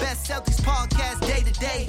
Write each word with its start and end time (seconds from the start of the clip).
Best 0.00 0.30
Celtics 0.30 0.60
podcast 0.60 1.26
day 1.26 1.42
to 1.42 1.52
day. 1.58 1.86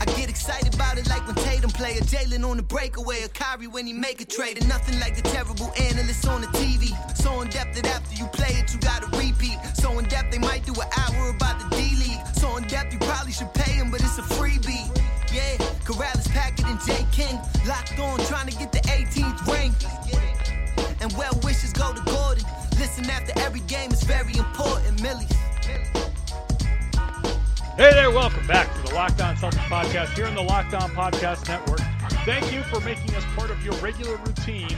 I 0.00 0.04
get 0.16 0.28
excited 0.30 0.74
about 0.74 0.98
it 0.98 1.08
like 1.08 1.26
when 1.26 1.34
Tatum 1.36 1.70
play 1.70 1.98
a 1.98 2.00
Jaylen 2.00 2.48
on 2.48 2.56
the 2.56 2.62
breakaway, 2.62 3.22
a 3.22 3.28
Kyrie 3.28 3.66
when 3.66 3.86
he 3.86 3.92
make 3.92 4.20
a 4.20 4.24
trade, 4.24 4.58
and 4.58 4.68
nothing 4.68 4.98
like 5.00 5.16
the 5.16 5.22
terrible 5.22 5.70
analysts 5.78 6.26
on 6.26 6.40
the 6.40 6.46
TV. 6.48 6.90
So 7.16 7.40
in 7.42 7.48
depth 7.48 7.74
that 7.76 7.86
after 7.86 8.14
you 8.14 8.26
play 8.28 8.54
it, 8.58 8.72
you 8.72 8.80
gotta 8.80 9.06
repeat. 9.16 9.58
So 9.74 9.98
in 9.98 10.06
depth 10.06 10.32
they 10.32 10.38
might 10.38 10.64
do 10.64 10.72
an 10.72 10.88
hour 10.98 11.30
about 11.30 11.58
the 11.60 11.76
D 11.76 11.96
League. 11.96 12.20
So 12.34 12.56
in 12.56 12.64
depth 12.64 12.92
you 12.92 12.98
probably 13.00 13.32
should 13.32 13.52
pay 13.54 13.72
him, 13.72 13.90
but 13.90 14.00
it's 14.00 14.18
a 14.18 14.22
freebie. 14.22 14.88
Yeah, 15.32 15.56
Karalis, 15.84 16.28
Packard, 16.30 16.66
and 16.66 16.80
J. 16.80 17.06
King 17.10 17.38
locked 17.66 17.98
on, 17.98 18.18
trying 18.26 18.48
to 18.48 18.56
get 18.56 18.70
the 18.70 18.86
welcome 28.14 28.46
back 28.46 28.70
to 28.74 28.82
the 28.82 28.94
Locked 28.94 29.22
On 29.22 29.34
Celtics 29.36 29.64
podcast 29.68 30.14
here 30.14 30.26
on 30.26 30.34
the 30.34 30.42
Locked 30.42 30.74
On 30.74 30.90
Podcast 30.90 31.48
Network. 31.48 31.80
Thank 32.26 32.52
you 32.52 32.62
for 32.64 32.78
making 32.80 33.14
us 33.14 33.24
part 33.34 33.50
of 33.50 33.64
your 33.64 33.72
regular 33.76 34.16
routine. 34.16 34.68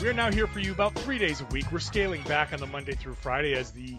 We 0.00 0.06
are 0.06 0.12
now 0.12 0.30
here 0.30 0.46
for 0.46 0.60
you 0.60 0.70
about 0.70 0.94
three 0.94 1.18
days 1.18 1.40
a 1.40 1.44
week. 1.46 1.72
We're 1.72 1.80
scaling 1.80 2.22
back 2.22 2.52
on 2.52 2.60
the 2.60 2.68
Monday 2.68 2.94
through 2.94 3.14
Friday 3.14 3.54
as 3.54 3.72
the 3.72 3.98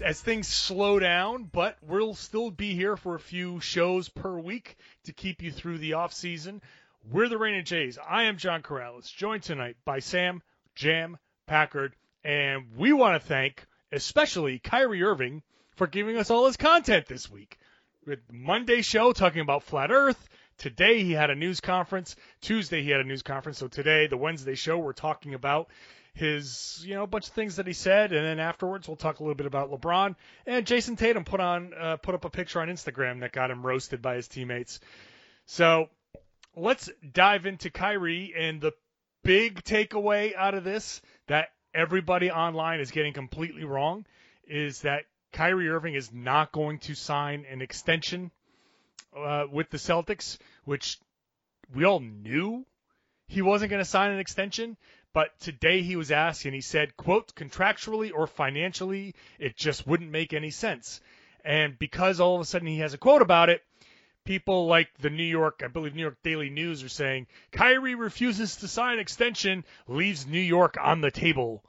as 0.00 0.20
things 0.20 0.46
slow 0.46 1.00
down, 1.00 1.50
but 1.52 1.76
we'll 1.82 2.14
still 2.14 2.52
be 2.52 2.74
here 2.74 2.96
for 2.96 3.16
a 3.16 3.20
few 3.20 3.58
shows 3.58 4.08
per 4.08 4.38
week 4.38 4.76
to 5.04 5.12
keep 5.12 5.42
you 5.42 5.50
through 5.50 5.78
the 5.78 5.94
off 5.94 6.12
season. 6.12 6.62
We're 7.10 7.28
the 7.28 7.38
Rain 7.38 7.54
and 7.54 7.66
Jays. 7.66 7.98
I 8.08 8.24
am 8.24 8.36
John 8.36 8.62
Karalis, 8.62 9.12
joined 9.12 9.42
tonight 9.42 9.76
by 9.84 9.98
Sam 9.98 10.42
Jam 10.76 11.18
Packard, 11.48 11.96
and 12.22 12.76
we 12.76 12.92
want 12.92 13.20
to 13.20 13.28
thank 13.28 13.66
especially 13.90 14.60
Kyrie 14.60 15.02
Irving 15.02 15.42
for 15.74 15.88
giving 15.88 16.16
us 16.16 16.30
all 16.30 16.46
his 16.46 16.56
content 16.56 17.06
this 17.06 17.28
week. 17.28 17.58
Monday 18.30 18.82
show 18.82 19.12
talking 19.12 19.40
about 19.40 19.62
flat 19.62 19.90
Earth. 19.90 20.28
Today 20.58 21.02
he 21.02 21.12
had 21.12 21.30
a 21.30 21.34
news 21.34 21.60
conference. 21.60 22.16
Tuesday 22.40 22.82
he 22.82 22.90
had 22.90 23.00
a 23.00 23.04
news 23.04 23.22
conference. 23.22 23.58
So 23.58 23.68
today, 23.68 24.06
the 24.06 24.16
Wednesday 24.16 24.54
show, 24.54 24.78
we're 24.78 24.92
talking 24.92 25.34
about 25.34 25.68
his, 26.14 26.82
you 26.86 26.94
know, 26.94 27.04
a 27.04 27.06
bunch 27.06 27.28
of 27.28 27.32
things 27.32 27.56
that 27.56 27.66
he 27.66 27.72
said, 27.72 28.12
and 28.12 28.24
then 28.24 28.38
afterwards 28.38 28.86
we'll 28.86 28.96
talk 28.96 29.20
a 29.20 29.22
little 29.22 29.34
bit 29.34 29.46
about 29.46 29.70
LeBron. 29.70 30.14
And 30.46 30.66
Jayson 30.66 30.96
Tatum 30.96 31.24
put 31.24 31.40
on 31.40 31.72
uh, 31.74 31.96
put 31.96 32.14
up 32.14 32.24
a 32.24 32.30
picture 32.30 32.60
on 32.60 32.68
Instagram 32.68 33.20
that 33.20 33.32
got 33.32 33.50
him 33.50 33.64
roasted 33.64 34.02
by 34.02 34.16
his 34.16 34.28
teammates. 34.28 34.80
So 35.46 35.88
let's 36.54 36.90
dive 37.12 37.46
into 37.46 37.70
Kyrie 37.70 38.34
and 38.36 38.60
the 38.60 38.72
big 39.24 39.62
takeaway 39.62 40.34
out 40.34 40.54
of 40.54 40.64
this 40.64 41.00
that 41.28 41.48
everybody 41.74 42.30
online 42.30 42.80
is 42.80 42.90
getting 42.90 43.12
completely 43.12 43.64
wrong 43.64 44.04
is 44.46 44.82
that 44.82 45.04
Kyrie 45.32 45.68
Irving 45.68 45.94
is 45.94 46.12
not 46.12 46.52
going 46.52 46.78
to 46.80 46.94
sign 46.94 47.46
an 47.50 47.62
extension 47.62 48.30
uh, 49.16 49.44
with 49.50 49.70
the 49.70 49.78
Celtics, 49.78 50.38
which 50.64 50.98
we 51.74 51.84
all 51.84 52.00
knew 52.00 52.66
he 53.28 53.42
wasn't 53.42 53.70
going 53.70 53.82
to 53.82 53.88
sign 53.88 54.10
an 54.10 54.18
extension. 54.18 54.76
But 55.14 55.38
today 55.40 55.82
he 55.82 55.96
was 55.96 56.10
asked, 56.10 56.44
and 56.46 56.54
he 56.54 56.62
said, 56.62 56.96
"quote 56.96 57.34
contractually 57.34 58.10
or 58.14 58.26
financially, 58.26 59.14
it 59.38 59.56
just 59.56 59.86
wouldn't 59.86 60.10
make 60.10 60.32
any 60.32 60.50
sense." 60.50 61.00
And 61.44 61.78
because 61.78 62.20
all 62.20 62.36
of 62.36 62.40
a 62.40 62.44
sudden 62.44 62.68
he 62.68 62.78
has 62.78 62.94
a 62.94 62.98
quote 62.98 63.20
about 63.20 63.50
it, 63.50 63.62
people 64.24 64.66
like 64.66 64.88
the 64.98 65.10
New 65.10 65.24
York, 65.24 65.62
I 65.64 65.68
believe 65.68 65.94
New 65.94 66.02
York 66.02 66.22
Daily 66.22 66.48
News, 66.48 66.82
are 66.82 66.88
saying 66.88 67.26
Kyrie 67.50 67.94
refuses 67.94 68.56
to 68.56 68.68
sign 68.68 68.98
extension, 68.98 69.64
leaves 69.86 70.26
New 70.26 70.40
York 70.40 70.76
on 70.80 71.00
the 71.00 71.10
table. 71.10 71.62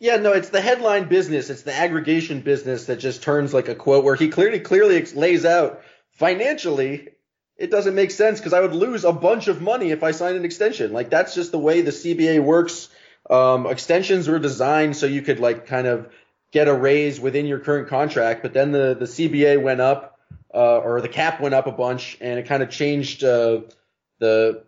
Yeah, 0.00 0.16
no, 0.16 0.32
it's 0.32 0.48
the 0.48 0.60
headline 0.60 1.08
business. 1.08 1.50
It's 1.50 1.62
the 1.62 1.74
aggregation 1.74 2.40
business 2.40 2.86
that 2.86 2.96
just 2.96 3.22
turns 3.22 3.54
like 3.54 3.68
a 3.68 3.74
quote 3.74 4.02
where 4.02 4.16
he 4.16 4.28
clearly 4.28 4.58
clearly 4.58 5.04
lays 5.14 5.44
out 5.44 5.82
financially 6.12 7.10
it 7.60 7.70
doesn't 7.70 7.94
make 7.94 8.10
sense 8.10 8.40
because 8.40 8.54
I 8.54 8.60
would 8.60 8.74
lose 8.74 9.04
a 9.04 9.12
bunch 9.12 9.46
of 9.46 9.60
money 9.60 9.90
if 9.90 10.02
I 10.02 10.12
signed 10.12 10.36
an 10.36 10.46
extension. 10.46 10.94
Like 10.94 11.10
that's 11.10 11.34
just 11.34 11.52
the 11.52 11.58
way 11.58 11.82
the 11.82 11.90
CBA 11.90 12.42
works. 12.42 12.88
Um, 13.28 13.66
extensions 13.66 14.26
were 14.26 14.38
designed 14.38 14.96
so 14.96 15.04
you 15.04 15.20
could 15.20 15.40
like 15.40 15.66
kind 15.66 15.86
of 15.86 16.10
get 16.52 16.68
a 16.68 16.74
raise 16.74 17.20
within 17.20 17.44
your 17.44 17.58
current 17.58 17.88
contract, 17.88 18.42
but 18.42 18.54
then 18.54 18.72
the 18.72 18.96
the 18.98 19.04
CBA 19.04 19.62
went 19.62 19.82
up 19.82 20.18
uh, 20.54 20.78
or 20.78 21.02
the 21.02 21.08
cap 21.08 21.42
went 21.42 21.54
up 21.54 21.66
a 21.66 21.72
bunch 21.72 22.16
and 22.22 22.38
it 22.38 22.46
kind 22.46 22.62
of 22.62 22.70
changed 22.70 23.22
uh, 23.22 23.60
the 24.20 24.64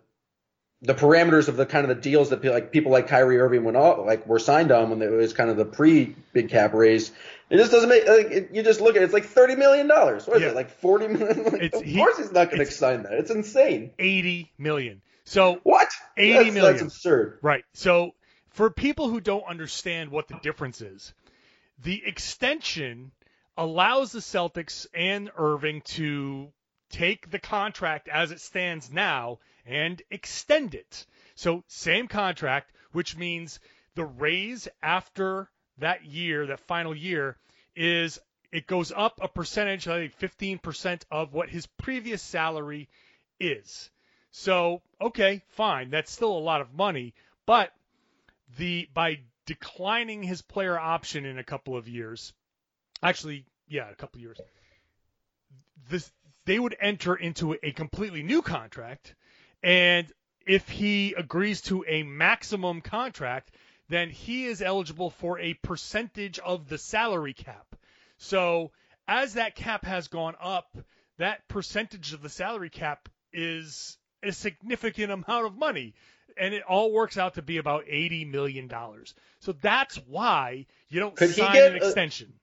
the 0.83 0.93
parameters 0.93 1.47
of 1.47 1.55
the 1.55 1.65
kind 1.65 1.89
of 1.89 1.95
the 1.95 2.01
deals 2.01 2.29
that 2.29 2.43
like 2.43 2.71
people 2.71 2.91
like 2.91 3.07
Kyrie 3.07 3.39
Irving 3.39 3.63
went 3.63 3.77
all 3.77 4.05
like 4.05 4.27
were 4.27 4.37
signed 4.39 4.71
on 4.71 4.89
when 4.89 5.01
it 5.01 5.09
was 5.11 5.33
kind 5.33 5.49
of 5.49 5.57
the 5.57 5.65
pre 5.65 6.15
big 6.33 6.49
cap 6.49 6.73
raise. 6.73 7.11
It 7.49 7.57
just 7.57 7.71
doesn't 7.71 7.89
make 7.89 8.07
like 8.07 8.31
it, 8.31 8.49
you 8.53 8.63
just 8.63 8.81
look 8.81 8.95
at 8.95 9.01
it, 9.01 9.05
it's 9.05 9.13
like 9.13 9.25
thirty 9.25 9.55
million 9.55 9.87
dollars. 9.87 10.27
What 10.27 10.37
is 10.37 10.43
Yeah. 10.43 10.49
it 10.49 10.55
like 10.55 10.69
forty 10.79 11.07
million? 11.07 11.43
Like, 11.53 11.73
of 11.73 11.81
he- 11.83 11.97
course 11.97 12.17
he's 12.17 12.31
not 12.31 12.51
going 12.51 12.65
to 12.65 12.71
sign 12.71 13.03
that. 13.03 13.13
It's 13.13 13.31
insane. 13.31 13.91
80 13.97 14.51
million. 14.57 15.01
So 15.25 15.59
What? 15.63 15.87
80 16.17 16.33
that's, 16.33 16.53
million. 16.53 16.71
That's 16.73 16.81
absurd. 16.81 17.39
Right. 17.41 17.63
So 17.73 18.11
for 18.49 18.69
people 18.69 19.07
who 19.07 19.21
don't 19.21 19.45
understand 19.47 20.09
what 20.11 20.27
the 20.27 20.37
difference 20.43 20.81
is, 20.81 21.13
the 21.81 22.03
extension 22.05 23.11
allows 23.57 24.11
the 24.11 24.19
Celtics 24.19 24.87
and 24.93 25.29
Irving 25.37 25.81
to 25.81 26.49
take 26.89 27.29
the 27.29 27.39
contract 27.39 28.07
as 28.07 28.31
it 28.31 28.39
stands 28.39 28.91
now 28.91 29.39
and 29.65 30.01
extend 30.09 30.75
it. 30.75 31.05
So 31.35 31.63
same 31.67 32.07
contract, 32.07 32.71
which 32.91 33.17
means 33.17 33.59
the 33.95 34.05
raise 34.05 34.67
after 34.81 35.49
that 35.79 36.05
year, 36.05 36.47
that 36.47 36.59
final 36.59 36.95
year, 36.95 37.37
is 37.75 38.19
it 38.51 38.67
goes 38.67 38.91
up 38.91 39.19
a 39.21 39.27
percentage, 39.27 39.87
I 39.87 40.07
think 40.09 40.61
15% 40.61 41.01
of 41.09 41.33
what 41.33 41.49
his 41.49 41.65
previous 41.65 42.21
salary 42.21 42.87
is. 43.39 43.89
So, 44.31 44.81
okay, 45.01 45.43
fine. 45.49 45.89
That's 45.89 46.11
still 46.11 46.37
a 46.37 46.39
lot 46.39 46.61
of 46.61 46.73
money, 46.73 47.13
but 47.45 47.71
the 48.57 48.87
by 48.93 49.19
declining 49.45 50.23
his 50.23 50.41
player 50.41 50.79
option 50.79 51.25
in 51.25 51.37
a 51.37 51.43
couple 51.43 51.75
of 51.75 51.87
years, 51.87 52.33
actually, 53.01 53.45
yeah, 53.67 53.89
a 53.89 53.95
couple 53.95 54.17
of 54.17 54.21
years, 54.21 54.39
this 55.89 56.11
they 56.45 56.59
would 56.59 56.75
enter 56.79 57.15
into 57.15 57.57
a 57.61 57.71
completely 57.71 58.23
new 58.23 58.41
contract, 58.41 59.15
and 59.61 60.11
if 60.45 60.67
he 60.69 61.13
agrees 61.13 61.61
to 61.61 61.85
a 61.87 62.03
maximum 62.03 62.81
contract, 62.81 63.51
then 63.89 64.09
he 64.09 64.45
is 64.45 64.61
eligible 64.61 65.09
for 65.09 65.39
a 65.39 65.53
percentage 65.55 66.39
of 66.39 66.67
the 66.67 66.77
salary 66.77 67.33
cap. 67.33 67.75
So 68.17 68.71
as 69.07 69.33
that 69.35 69.55
cap 69.55 69.85
has 69.85 70.07
gone 70.07 70.35
up, 70.41 70.77
that 71.17 71.47
percentage 71.47 72.13
of 72.13 72.21
the 72.21 72.29
salary 72.29 72.69
cap 72.69 73.09
is 73.31 73.97
a 74.21 74.31
significant 74.31 75.11
amount 75.11 75.45
of 75.45 75.57
money. 75.57 75.93
And 76.37 76.53
it 76.53 76.63
all 76.63 76.91
works 76.91 77.17
out 77.17 77.35
to 77.35 77.41
be 77.41 77.57
about 77.57 77.85
$80 77.85 78.29
million. 78.31 78.71
So 79.39 79.51
that's 79.61 79.97
why 80.07 80.65
you 80.89 80.99
don't 80.99 81.15
Could 81.15 81.35
sign 81.35 81.55
an 81.57 81.73
a- 81.73 81.75
extension. 81.75 82.33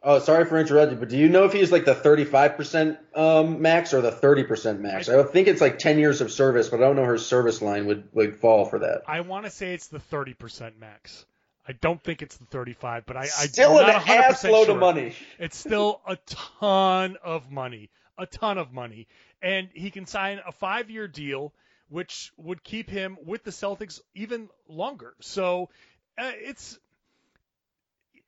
Oh, 0.00 0.20
sorry 0.20 0.44
for 0.44 0.58
interrupting, 0.58 1.00
but 1.00 1.08
do 1.08 1.16
you 1.16 1.28
know 1.28 1.44
if 1.44 1.52
he's 1.52 1.72
like 1.72 1.84
the 1.84 1.94
35% 1.94 2.98
um, 3.16 3.60
max 3.60 3.92
or 3.92 4.00
the 4.00 4.12
30% 4.12 4.78
max? 4.78 5.08
I 5.08 5.20
think 5.24 5.48
it's 5.48 5.60
like 5.60 5.78
10 5.78 5.98
years 5.98 6.20
of 6.20 6.30
service, 6.30 6.68
but 6.68 6.76
I 6.76 6.80
don't 6.84 6.94
know 6.94 7.04
her 7.04 7.18
service 7.18 7.60
line 7.60 7.86
would, 7.86 8.08
would 8.12 8.36
fall 8.36 8.64
for 8.64 8.78
that. 8.78 9.02
I 9.08 9.22
want 9.22 9.46
to 9.46 9.50
say 9.50 9.74
it's 9.74 9.88
the 9.88 9.98
30% 9.98 10.78
max. 10.78 11.26
I 11.66 11.72
don't 11.72 12.02
think 12.02 12.22
it's 12.22 12.36
the 12.36 12.46
35, 12.46 13.06
but 13.06 13.16
I, 13.16 13.22
I 13.22 13.26
Still 13.26 13.76
I'm 13.76 13.86
an 13.86 13.92
not 13.92 14.02
100% 14.02 14.16
ass 14.16 14.44
load 14.44 14.66
sure. 14.66 14.74
of 14.74 14.80
money. 14.80 15.14
It's 15.38 15.56
still 15.56 16.00
a 16.06 16.16
ton 16.26 17.16
of 17.22 17.50
money, 17.50 17.90
a 18.16 18.24
ton 18.24 18.56
of 18.56 18.72
money, 18.72 19.08
and 19.42 19.68
he 19.74 19.90
can 19.90 20.06
sign 20.06 20.40
a 20.46 20.52
five-year 20.52 21.08
deal, 21.08 21.52
which 21.88 22.32
would 22.36 22.62
keep 22.62 22.88
him 22.88 23.18
with 23.24 23.42
the 23.42 23.50
Celtics 23.50 24.00
even 24.14 24.48
longer. 24.68 25.14
So 25.20 25.70
uh, 26.16 26.30
it's 26.36 26.78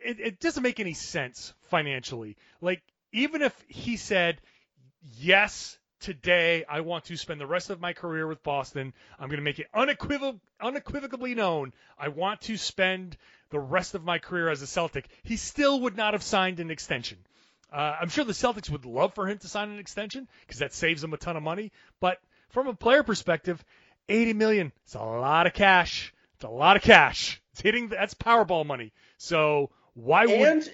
it, 0.04 0.20
it 0.20 0.40
doesn't 0.40 0.62
make 0.62 0.80
any 0.80 0.94
sense 0.94 1.54
financially. 1.70 2.36
Like 2.60 2.82
even 3.12 3.42
if 3.42 3.54
he 3.68 3.96
said 3.96 4.40
yes. 5.18 5.76
Today, 6.00 6.64
I 6.66 6.80
want 6.80 7.04
to 7.06 7.16
spend 7.16 7.40
the 7.42 7.46
rest 7.46 7.68
of 7.68 7.78
my 7.78 7.92
career 7.92 8.26
with 8.26 8.42
Boston. 8.42 8.94
I'm 9.18 9.28
going 9.28 9.38
to 9.38 9.44
make 9.44 9.58
it 9.58 9.66
unequivocal, 9.74 10.40
unequivocally 10.60 11.34
known. 11.34 11.74
I 11.98 12.08
want 12.08 12.40
to 12.42 12.56
spend 12.56 13.18
the 13.50 13.60
rest 13.60 13.94
of 13.94 14.02
my 14.04 14.18
career 14.18 14.48
as 14.48 14.62
a 14.62 14.66
Celtic. 14.66 15.06
He 15.24 15.36
still 15.36 15.80
would 15.82 15.96
not 15.96 16.14
have 16.14 16.22
signed 16.22 16.58
an 16.60 16.70
extension 16.70 17.18
Uh, 17.72 17.96
I'm 18.00 18.08
sure 18.08 18.24
the 18.24 18.32
Celtics 18.32 18.70
would 18.70 18.86
love 18.86 19.14
for 19.14 19.28
him 19.28 19.38
to 19.38 19.48
sign 19.48 19.70
an 19.70 19.78
extension 19.78 20.28
because 20.42 20.60
that 20.60 20.72
saves 20.74 21.02
them 21.02 21.12
a 21.12 21.18
ton 21.18 21.36
of 21.36 21.42
money. 21.42 21.72
But 22.00 22.18
from 22.50 22.66
a 22.66 22.74
player 22.74 23.02
perspective, 23.02 23.62
80 24.08 24.32
million, 24.34 24.72
it's 24.84 24.94
a 24.94 25.00
lot 25.00 25.46
of 25.46 25.52
cash. 25.54 26.12
It's 26.36 26.44
a 26.44 26.48
lot 26.48 26.76
of 26.76 26.82
cash. 26.82 27.40
It's 27.52 27.60
hitting 27.60 27.88
that's 27.88 28.14
Powerball 28.14 28.66
money. 28.66 28.92
So 29.18 29.70
why 30.02 30.26
would 30.26 30.40
And 30.40 30.70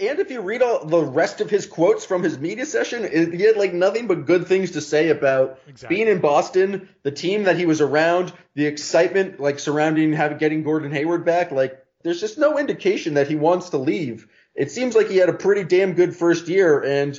and 0.00 0.18
if 0.18 0.30
you 0.30 0.40
read 0.40 0.62
all 0.62 0.86
the 0.86 1.02
rest 1.02 1.42
of 1.42 1.50
his 1.50 1.66
quotes 1.66 2.06
from 2.06 2.22
his 2.22 2.38
media 2.38 2.64
session, 2.64 3.04
it, 3.04 3.34
he 3.34 3.42
had 3.42 3.56
like 3.56 3.74
nothing 3.74 4.06
but 4.06 4.24
good 4.24 4.46
things 4.46 4.72
to 4.72 4.80
say 4.80 5.10
about 5.10 5.60
Exactly. 5.68 5.96
being 5.96 6.08
in 6.08 6.20
Boston, 6.20 6.88
the 7.02 7.10
team 7.10 7.44
that 7.44 7.58
he 7.58 7.66
was 7.66 7.82
around, 7.82 8.32
the 8.54 8.64
excitement 8.64 9.40
like 9.40 9.58
surrounding 9.58 10.14
having 10.14 10.38
getting 10.38 10.62
Gordon 10.62 10.90
Hayward 10.90 11.26
back. 11.26 11.52
Like, 11.52 11.84
there's 12.02 12.20
just 12.20 12.38
no 12.38 12.58
indication 12.58 13.14
that 13.14 13.28
he 13.28 13.36
wants 13.36 13.70
to 13.70 13.76
leave. 13.76 14.26
It 14.54 14.70
seems 14.70 14.94
like 14.94 15.08
he 15.08 15.18
had 15.18 15.28
a 15.28 15.34
pretty 15.34 15.64
damn 15.64 15.92
good 15.92 16.16
first 16.16 16.48
year, 16.48 16.82
and 16.82 17.18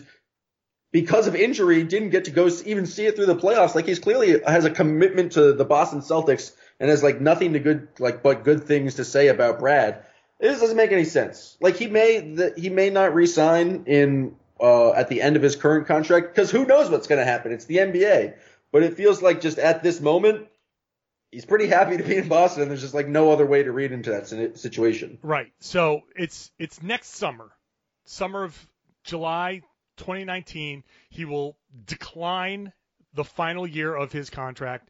because 0.91 1.27
of 1.27 1.35
injury, 1.35 1.83
didn't 1.83 2.09
get 2.09 2.25
to 2.25 2.31
go 2.31 2.49
even 2.65 2.87
see 2.87 3.05
it 3.05 3.15
through 3.15 3.27
the 3.27 3.35
playoffs. 3.35 3.75
Like, 3.75 3.85
he's 3.85 3.99
clearly 3.99 4.41
has 4.45 4.65
a 4.65 4.71
commitment 4.71 5.33
to 5.33 5.53
the 5.53 5.65
Boston 5.65 5.99
Celtics 5.99 6.51
and 6.79 6.89
has 6.89 7.03
like 7.03 7.21
nothing 7.21 7.53
to 7.53 7.59
good 7.59 7.89
like 7.99 8.23
but 8.23 8.43
good 8.43 8.63
things 8.63 8.95
to 8.95 9.05
say 9.05 9.27
about 9.27 9.59
Brad. 9.59 10.03
This 10.41 10.59
doesn't 10.59 10.75
make 10.75 10.91
any 10.91 11.05
sense. 11.05 11.55
Like 11.61 11.77
he 11.77 11.87
may 11.87 12.19
the, 12.19 12.53
he 12.57 12.69
may 12.69 12.89
not 12.89 13.13
resign 13.13 13.83
in 13.85 14.35
uh, 14.59 14.91
at 14.91 15.07
the 15.07 15.21
end 15.21 15.35
of 15.35 15.41
his 15.41 15.55
current 15.55 15.87
contract 15.87 16.33
because 16.33 16.49
who 16.49 16.65
knows 16.65 16.89
what's 16.89 17.07
going 17.07 17.19
to 17.19 17.25
happen? 17.25 17.51
It's 17.51 17.65
the 17.65 17.77
NBA. 17.77 18.33
But 18.71 18.83
it 18.83 18.95
feels 18.95 19.21
like 19.21 19.41
just 19.41 19.59
at 19.59 19.83
this 19.83 20.01
moment, 20.01 20.47
he's 21.31 21.45
pretty 21.45 21.67
happy 21.67 21.97
to 21.97 22.03
be 22.03 22.17
in 22.17 22.27
Boston. 22.27 22.69
There's 22.69 22.81
just 22.81 22.93
like 22.93 23.07
no 23.07 23.31
other 23.31 23.45
way 23.45 23.61
to 23.61 23.71
read 23.71 23.91
into 23.91 24.09
that 24.11 24.57
situation. 24.57 25.19
Right. 25.21 25.51
So 25.59 26.01
it's 26.15 26.51
it's 26.57 26.81
next 26.81 27.15
summer, 27.15 27.51
summer 28.05 28.43
of 28.43 28.67
July 29.03 29.61
2019. 29.97 30.83
He 31.09 31.25
will 31.25 31.55
decline 31.85 32.73
the 33.13 33.23
final 33.23 33.67
year 33.67 33.93
of 33.93 34.11
his 34.11 34.31
contract 34.31 34.89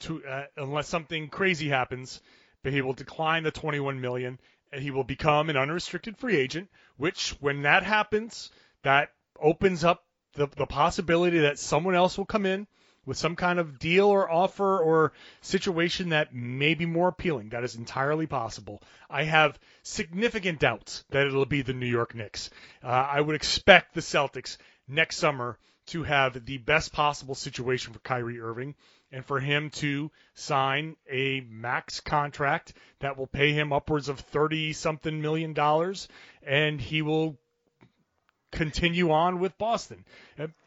to 0.00 0.24
uh, 0.24 0.44
unless 0.56 0.86
something 0.86 1.28
crazy 1.28 1.68
happens, 1.68 2.20
but 2.62 2.72
he 2.72 2.82
will 2.82 2.92
decline 2.92 3.42
the 3.42 3.50
21 3.50 4.00
million 4.00 4.38
he 4.74 4.90
will 4.90 5.04
become 5.04 5.50
an 5.50 5.56
unrestricted 5.56 6.16
free 6.16 6.36
agent. 6.36 6.68
Which, 6.96 7.30
when 7.40 7.62
that 7.62 7.82
happens, 7.82 8.50
that 8.82 9.10
opens 9.40 9.84
up 9.84 10.04
the 10.34 10.46
the 10.56 10.66
possibility 10.66 11.40
that 11.40 11.58
someone 11.58 11.94
else 11.94 12.16
will 12.16 12.26
come 12.26 12.46
in 12.46 12.66
with 13.04 13.16
some 13.16 13.34
kind 13.34 13.58
of 13.58 13.78
deal 13.78 14.06
or 14.06 14.30
offer 14.30 14.78
or 14.78 15.12
situation 15.40 16.10
that 16.10 16.34
may 16.34 16.74
be 16.74 16.86
more 16.86 17.08
appealing. 17.08 17.48
That 17.48 17.64
is 17.64 17.74
entirely 17.74 18.26
possible. 18.26 18.80
I 19.10 19.24
have 19.24 19.58
significant 19.82 20.60
doubts 20.60 21.04
that 21.10 21.26
it'll 21.26 21.46
be 21.46 21.62
the 21.62 21.72
New 21.72 21.86
York 21.86 22.14
Knicks. 22.14 22.50
Uh, 22.82 22.86
I 22.86 23.20
would 23.20 23.34
expect 23.34 23.94
the 23.94 24.00
Celtics 24.00 24.56
next 24.86 25.16
summer 25.16 25.58
to 25.86 26.04
have 26.04 26.44
the 26.44 26.58
best 26.58 26.92
possible 26.92 27.34
situation 27.34 27.92
for 27.92 27.98
Kyrie 28.00 28.40
Irving 28.40 28.76
and 29.12 29.24
for 29.24 29.38
him 29.38 29.70
to 29.70 30.10
sign 30.34 30.96
a 31.10 31.40
max 31.48 32.00
contract 32.00 32.72
that 33.00 33.18
will 33.18 33.26
pay 33.26 33.52
him 33.52 33.72
upwards 33.72 34.08
of 34.08 34.18
30 34.18 34.72
something 34.72 35.20
million 35.20 35.52
dollars 35.52 36.08
and 36.42 36.80
he 36.80 37.02
will 37.02 37.36
continue 38.50 39.10
on 39.10 39.40
with 39.40 39.56
Boston. 39.58 40.04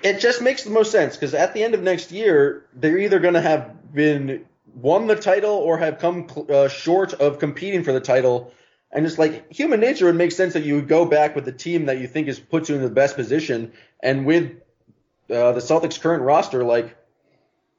It 0.03 0.19
just 0.19 0.41
makes 0.41 0.63
the 0.63 0.71
most 0.71 0.91
sense 0.91 1.15
because 1.15 1.33
at 1.33 1.53
the 1.53 1.63
end 1.63 1.75
of 1.75 1.81
next 1.81 2.11
year, 2.11 2.65
they're 2.73 2.97
either 2.97 3.19
going 3.19 3.35
to 3.35 3.41
have 3.41 3.93
been 3.93 4.45
won 4.73 5.07
the 5.07 5.15
title 5.15 5.53
or 5.53 5.77
have 5.77 5.99
come 5.99 6.27
uh, 6.49 6.67
short 6.67 7.13
of 7.13 7.39
competing 7.39 7.83
for 7.83 7.93
the 7.93 7.99
title. 7.99 8.51
And 8.91 9.05
it's 9.05 9.17
like 9.17 9.51
human 9.51 9.79
nature 9.79 10.05
would 10.05 10.15
make 10.15 10.31
sense 10.31 10.53
that 10.53 10.63
you 10.63 10.75
would 10.75 10.87
go 10.87 11.05
back 11.05 11.35
with 11.35 11.45
the 11.45 11.51
team 11.51 11.85
that 11.85 11.99
you 11.99 12.07
think 12.07 12.27
is 12.27 12.39
puts 12.39 12.69
you 12.69 12.75
in 12.75 12.81
the 12.81 12.89
best 12.89 13.15
position. 13.15 13.73
And 14.01 14.25
with 14.25 14.51
uh, 15.29 15.51
the 15.53 15.61
Celtics' 15.61 15.99
current 15.99 16.23
roster, 16.23 16.63
like 16.63 16.97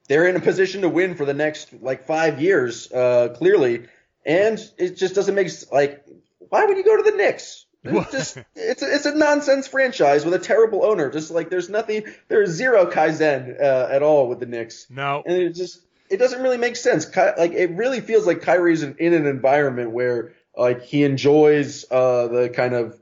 they're 0.08 0.26
in 0.26 0.36
a 0.36 0.40
position 0.40 0.82
to 0.82 0.88
win 0.88 1.14
for 1.14 1.24
the 1.24 1.34
next 1.34 1.72
like 1.80 2.06
five 2.06 2.40
years, 2.40 2.90
uh, 2.92 3.34
clearly. 3.36 3.86
And 4.24 4.58
it 4.78 4.96
just 4.96 5.14
doesn't 5.14 5.34
make 5.34 5.50
like 5.72 6.04
why 6.48 6.64
would 6.64 6.76
you 6.76 6.84
go 6.84 6.96
to 6.96 7.10
the 7.10 7.16
Knicks? 7.16 7.66
It's 7.84 8.10
just 8.10 8.38
it's 8.54 8.82
a, 8.82 8.94
it's 8.94 9.06
a 9.06 9.14
nonsense 9.14 9.68
franchise 9.68 10.24
with 10.24 10.34
a 10.34 10.38
terrible 10.38 10.84
owner. 10.84 11.10
Just 11.10 11.30
like 11.30 11.50
there's 11.50 11.68
nothing, 11.68 12.04
there's 12.28 12.50
zero 12.50 12.90
kaizen 12.90 13.60
uh, 13.60 13.88
at 13.90 14.02
all 14.02 14.28
with 14.28 14.40
the 14.40 14.46
Knicks, 14.46 14.86
No, 14.90 15.22
and 15.24 15.36
it 15.36 15.54
just 15.54 15.80
it 16.10 16.16
doesn't 16.18 16.42
really 16.42 16.58
make 16.58 16.76
sense. 16.76 17.04
Ky- 17.04 17.32
like 17.38 17.52
it 17.52 17.70
really 17.76 18.00
feels 18.00 18.26
like 18.26 18.42
Kyrie's 18.42 18.82
in, 18.82 18.96
in 18.98 19.12
an 19.12 19.26
environment 19.26 19.90
where 19.92 20.32
like 20.56 20.82
he 20.82 21.04
enjoys 21.04 21.84
uh, 21.90 22.26
the 22.28 22.48
kind 22.48 22.74
of 22.74 23.00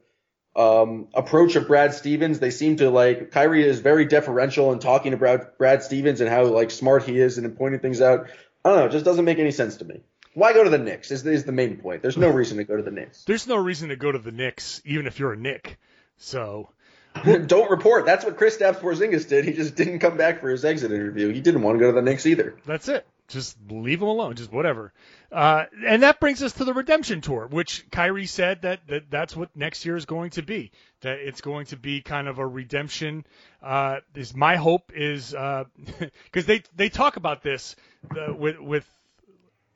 um, 0.56 1.08
approach 1.14 1.56
of 1.56 1.66
Brad 1.66 1.94
Stevens. 1.94 2.38
They 2.38 2.50
seem 2.50 2.76
to 2.76 2.90
like 2.90 3.30
Kyrie 3.30 3.66
is 3.66 3.80
very 3.80 4.04
deferential 4.04 4.72
in 4.72 4.78
talking 4.78 5.12
about 5.12 5.58
Brad 5.58 5.82
Stevens 5.82 6.20
and 6.20 6.30
how 6.30 6.44
like 6.44 6.70
smart 6.70 7.04
he 7.04 7.18
is 7.18 7.38
and 7.38 7.56
pointing 7.56 7.80
things 7.80 8.00
out. 8.00 8.28
I 8.64 8.70
don't 8.70 8.78
know. 8.78 8.86
It 8.86 8.92
just 8.92 9.04
doesn't 9.04 9.24
make 9.24 9.38
any 9.38 9.50
sense 9.50 9.76
to 9.78 9.84
me. 9.84 10.00
Why 10.34 10.52
go 10.52 10.64
to 10.64 10.70
the 10.70 10.78
Knicks? 10.78 11.10
Is, 11.10 11.24
is 11.26 11.44
the 11.44 11.52
main 11.52 11.76
point. 11.76 12.02
There's 12.02 12.16
no 12.16 12.28
reason 12.28 12.56
to 12.56 12.64
go 12.64 12.76
to 12.76 12.82
the 12.82 12.90
Knicks. 12.90 13.24
there's 13.26 13.46
no 13.46 13.56
reason 13.56 13.90
to 13.90 13.96
go 13.96 14.10
to 14.10 14.18
the 14.18 14.32
Knicks, 14.32 14.82
even 14.84 15.06
if 15.06 15.18
you're 15.18 15.32
a 15.32 15.36
Nick. 15.36 15.78
So 16.16 16.70
Don't 17.46 17.70
report. 17.70 18.06
That's 18.06 18.24
what 18.24 18.36
Chris 18.36 18.56
Porzingis 18.58 19.28
did. 19.28 19.44
He 19.44 19.52
just 19.52 19.76
didn't 19.76 20.00
come 20.00 20.16
back 20.16 20.40
for 20.40 20.50
his 20.50 20.64
exit 20.64 20.90
interview. 20.90 21.32
He 21.32 21.40
didn't 21.40 21.62
want 21.62 21.76
to 21.76 21.80
go 21.80 21.86
to 21.86 21.94
the 21.94 22.02
Knicks 22.02 22.26
either. 22.26 22.56
that's 22.66 22.88
it. 22.88 23.06
Just 23.28 23.56
leave 23.70 24.02
him 24.02 24.08
alone. 24.08 24.34
Just 24.36 24.52
whatever. 24.52 24.92
Uh, 25.32 25.64
and 25.86 26.02
that 26.02 26.20
brings 26.20 26.42
us 26.42 26.52
to 26.54 26.64
the 26.64 26.74
redemption 26.74 27.20
tour, 27.20 27.46
which 27.46 27.88
Kyrie 27.90 28.26
said 28.26 28.62
that, 28.62 28.86
that 28.88 29.10
that's 29.10 29.34
what 29.34 29.56
next 29.56 29.84
year 29.84 29.96
is 29.96 30.04
going 30.04 30.30
to 30.30 30.42
be. 30.42 30.72
That 31.00 31.18
it's 31.18 31.40
going 31.40 31.66
to 31.66 31.76
be 31.76 32.02
kind 32.02 32.28
of 32.28 32.38
a 32.38 32.46
redemption. 32.46 33.24
Uh, 33.62 34.00
is 34.14 34.34
my 34.34 34.56
hope 34.56 34.92
is 34.94 35.30
because 36.24 36.46
they 36.46 36.62
they 36.76 36.88
talk 36.88 37.16
about 37.16 37.42
this 37.42 37.76
uh, 38.10 38.32
with 38.34 38.58
with 38.58 38.88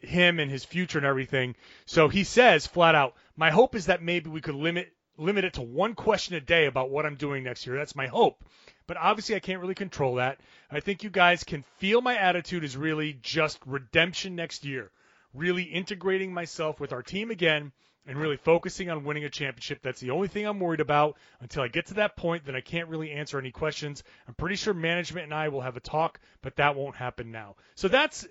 him 0.00 0.38
and 0.38 0.50
his 0.50 0.64
future 0.64 0.98
and 0.98 1.06
everything. 1.06 1.54
So 1.86 2.08
he 2.08 2.24
says 2.24 2.66
flat 2.66 2.94
out, 2.94 3.14
my 3.36 3.50
hope 3.50 3.74
is 3.74 3.86
that 3.86 4.02
maybe 4.02 4.30
we 4.30 4.40
could 4.40 4.54
limit 4.54 4.92
limit 5.16 5.44
it 5.44 5.54
to 5.54 5.62
one 5.62 5.94
question 5.94 6.36
a 6.36 6.40
day 6.40 6.66
about 6.66 6.90
what 6.90 7.04
I'm 7.04 7.16
doing 7.16 7.44
next 7.44 7.66
year. 7.66 7.76
That's 7.76 7.96
my 7.96 8.06
hope. 8.06 8.44
But 8.88 8.96
obviously 8.96 9.36
I 9.36 9.40
can't 9.40 9.60
really 9.60 9.74
control 9.74 10.16
that. 10.16 10.40
I 10.70 10.80
think 10.80 11.04
you 11.04 11.10
guys 11.10 11.44
can 11.44 11.62
feel 11.76 12.00
my 12.00 12.16
attitude 12.16 12.64
is 12.64 12.76
really 12.76 13.18
just 13.22 13.60
redemption 13.66 14.34
next 14.34 14.64
year. 14.64 14.90
Really 15.34 15.62
integrating 15.62 16.32
myself 16.32 16.80
with 16.80 16.92
our 16.94 17.02
team 17.02 17.30
again 17.30 17.70
and 18.06 18.16
really 18.16 18.38
focusing 18.38 18.88
on 18.88 19.04
winning 19.04 19.24
a 19.24 19.28
championship. 19.28 19.82
That's 19.82 20.00
the 20.00 20.10
only 20.10 20.28
thing 20.28 20.46
I'm 20.46 20.58
worried 20.58 20.80
about. 20.80 21.18
Until 21.40 21.62
I 21.62 21.68
get 21.68 21.86
to 21.88 21.94
that 21.94 22.16
point, 22.16 22.46
then 22.46 22.56
I 22.56 22.62
can't 22.62 22.88
really 22.88 23.10
answer 23.10 23.38
any 23.38 23.50
questions. 23.50 24.02
I'm 24.26 24.34
pretty 24.34 24.56
sure 24.56 24.72
management 24.72 25.24
and 25.24 25.34
I 25.34 25.48
will 25.48 25.60
have 25.60 25.76
a 25.76 25.80
talk, 25.80 26.18
but 26.40 26.56
that 26.56 26.74
won't 26.74 26.96
happen 26.96 27.30
now. 27.30 27.56
So 27.74 27.88
that's 27.88 28.26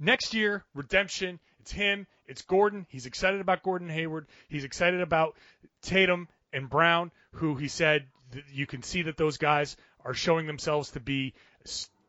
next 0.00 0.34
year, 0.34 0.64
redemption. 0.74 1.38
It's 1.60 1.70
him. 1.70 2.08
It's 2.26 2.42
Gordon. 2.42 2.84
He's 2.88 3.06
excited 3.06 3.40
about 3.40 3.62
Gordon 3.62 3.88
Hayward. 3.88 4.26
He's 4.48 4.64
excited 4.64 5.02
about 5.02 5.36
Tatum 5.82 6.26
and 6.52 6.68
Brown, 6.68 7.12
who 7.34 7.54
he 7.54 7.68
said 7.68 8.06
you 8.52 8.66
can 8.66 8.82
see 8.82 9.02
that 9.02 9.16
those 9.16 9.38
guys 9.38 9.76
are 10.04 10.14
showing 10.14 10.46
themselves 10.46 10.90
to 10.92 11.00
be 11.00 11.34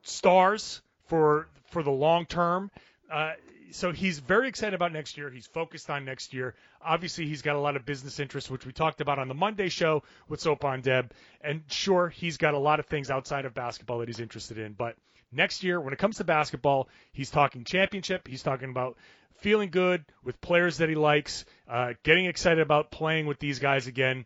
stars 0.04 0.82
for 1.08 1.48
for 1.72 1.84
the 1.84 1.92
long 1.92 2.26
term. 2.26 2.72
Uh, 3.12 3.32
so 3.72 3.92
he's 3.92 4.20
very 4.20 4.48
excited 4.50 4.74
about 4.74 4.92
next 4.92 5.18
year. 5.18 5.30
He's 5.30 5.48
focused 5.48 5.90
on 5.90 6.06
next 6.06 6.34
year. 6.34 6.56
Obviously, 6.84 7.26
he's 7.28 7.42
got 7.42 7.56
a 7.56 7.60
lot 7.60 7.76
of 7.76 7.86
business 7.86 8.20
interests, 8.20 8.50
which 8.50 8.66
we 8.66 8.74
talked 8.74 9.02
about 9.02 9.18
on 9.18 9.28
the 9.28 9.34
Monday 9.34 9.70
show 9.70 10.04
with 10.28 10.42
Soap 10.42 10.66
on 10.66 10.82
Deb. 10.82 11.14
And 11.42 11.64
sure, 11.68 12.10
he's 12.10 12.38
got 12.38 12.54
a 12.54 12.60
lot 12.60 12.80
of 12.80 12.86
things 12.88 13.10
outside 13.10 13.46
of 13.46 13.54
basketball 13.54 14.00
that 14.00 14.10
he's 14.10 14.20
interested 14.20 14.58
in. 14.58 14.74
But 14.74 14.96
next 15.32 15.64
year, 15.64 15.80
when 15.80 15.94
it 15.94 16.00
comes 16.00 16.18
to 16.18 16.24
basketball, 16.24 16.90
he's 17.14 17.30
talking 17.30 17.64
championship. 17.64 18.28
He's 18.28 18.44
talking 18.44 18.70
about 18.70 18.98
feeling 19.38 19.70
good 19.70 20.04
with 20.24 20.40
players 20.42 20.78
that 20.78 20.90
he 20.90 20.96
likes, 20.96 21.46
uh, 21.70 21.94
getting 22.04 22.26
excited 22.26 22.60
about 22.60 22.92
playing 22.92 23.26
with 23.26 23.40
these 23.40 23.60
guys 23.60 23.88
again. 23.88 24.26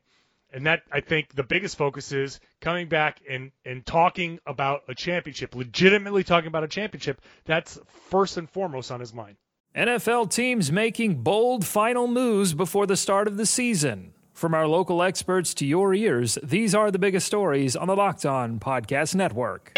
And 0.53 0.65
that 0.67 0.83
I 0.91 1.01
think 1.01 1.35
the 1.35 1.43
biggest 1.43 1.77
focus 1.77 2.11
is 2.11 2.39
coming 2.61 2.87
back 2.87 3.21
and, 3.29 3.51
and 3.65 3.85
talking 3.85 4.39
about 4.45 4.81
a 4.87 4.95
championship, 4.95 5.55
legitimately 5.55 6.23
talking 6.23 6.47
about 6.47 6.63
a 6.63 6.67
championship. 6.67 7.21
That's 7.45 7.77
first 8.09 8.37
and 8.37 8.49
foremost 8.49 8.91
on 8.91 8.99
his 8.99 9.13
mind. 9.13 9.37
NFL 9.75 10.31
teams 10.31 10.71
making 10.71 11.21
bold 11.21 11.65
final 11.65 12.07
moves 12.07 12.53
before 12.53 12.85
the 12.85 12.95
start 12.95 13.27
of 13.27 13.35
the 13.35 13.45
season. 13.45 14.13
From 14.33 14.53
our 14.53 14.67
local 14.67 15.01
experts 15.01 15.53
to 15.55 15.65
your 15.65 15.93
ears, 15.93 16.37
these 16.43 16.73
are 16.73 16.91
the 16.91 16.99
biggest 16.99 17.25
stories 17.27 17.75
on 17.75 17.87
the 17.87 17.95
Locked 17.95 18.25
On 18.25 18.59
Podcast 18.59 19.15
Network. 19.15 19.77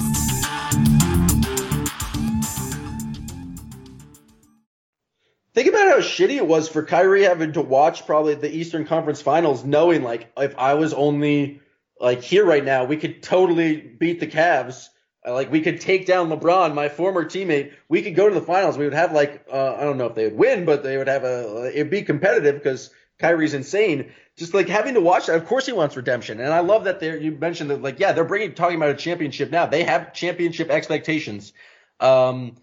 Shitty 6.21 6.35
it 6.35 6.47
was 6.47 6.69
for 6.69 6.83
Kyrie 6.83 7.23
having 7.23 7.53
to 7.53 7.61
watch 7.61 8.05
probably 8.05 8.35
the 8.35 8.53
Eastern 8.53 8.85
Conference 8.85 9.21
Finals, 9.21 9.63
knowing 9.63 10.03
like 10.03 10.31
if 10.37 10.57
I 10.57 10.75
was 10.75 10.93
only 10.93 11.61
like 11.99 12.21
here 12.21 12.45
right 12.45 12.63
now, 12.63 12.85
we 12.85 12.97
could 12.97 13.23
totally 13.23 13.77
beat 13.77 14.19
the 14.19 14.27
Cavs. 14.27 14.87
Uh, 15.25 15.33
Like 15.33 15.51
we 15.51 15.61
could 15.61 15.81
take 15.81 16.05
down 16.05 16.29
LeBron, 16.29 16.73
my 16.73 16.89
former 16.89 17.25
teammate. 17.25 17.73
We 17.89 18.01
could 18.01 18.15
go 18.15 18.27
to 18.27 18.33
the 18.33 18.41
finals. 18.41 18.77
We 18.77 18.85
would 18.85 18.93
have 18.93 19.13
like 19.13 19.45
uh, 19.51 19.75
I 19.75 19.81
don't 19.81 19.97
know 19.97 20.07
if 20.07 20.15
they 20.15 20.25
would 20.25 20.37
win, 20.37 20.65
but 20.65 20.83
they 20.83 20.97
would 20.97 21.07
have 21.07 21.23
a 21.23 21.71
it'd 21.73 21.89
be 21.89 22.03
competitive 22.03 22.55
because 22.55 22.91
Kyrie's 23.19 23.53
insane. 23.53 24.11
Just 24.37 24.53
like 24.53 24.67
having 24.67 24.93
to 24.93 25.01
watch 25.01 25.27
that. 25.27 25.35
Of 25.35 25.45
course 25.45 25.65
he 25.65 25.73
wants 25.73 25.95
redemption, 25.95 26.39
and 26.39 26.53
I 26.53 26.59
love 26.61 26.85
that 26.85 26.99
they 26.99 27.19
you 27.19 27.31
mentioned 27.33 27.69
that 27.69 27.81
like 27.81 27.99
yeah 27.99 28.11
they're 28.11 28.23
bringing 28.23 28.53
talking 28.53 28.77
about 28.77 28.89
a 28.89 28.95
championship 28.95 29.51
now. 29.51 29.65
They 29.65 29.83
have 29.83 30.13
championship 30.13 30.69
expectations. 30.69 31.53
Um, 31.99 32.55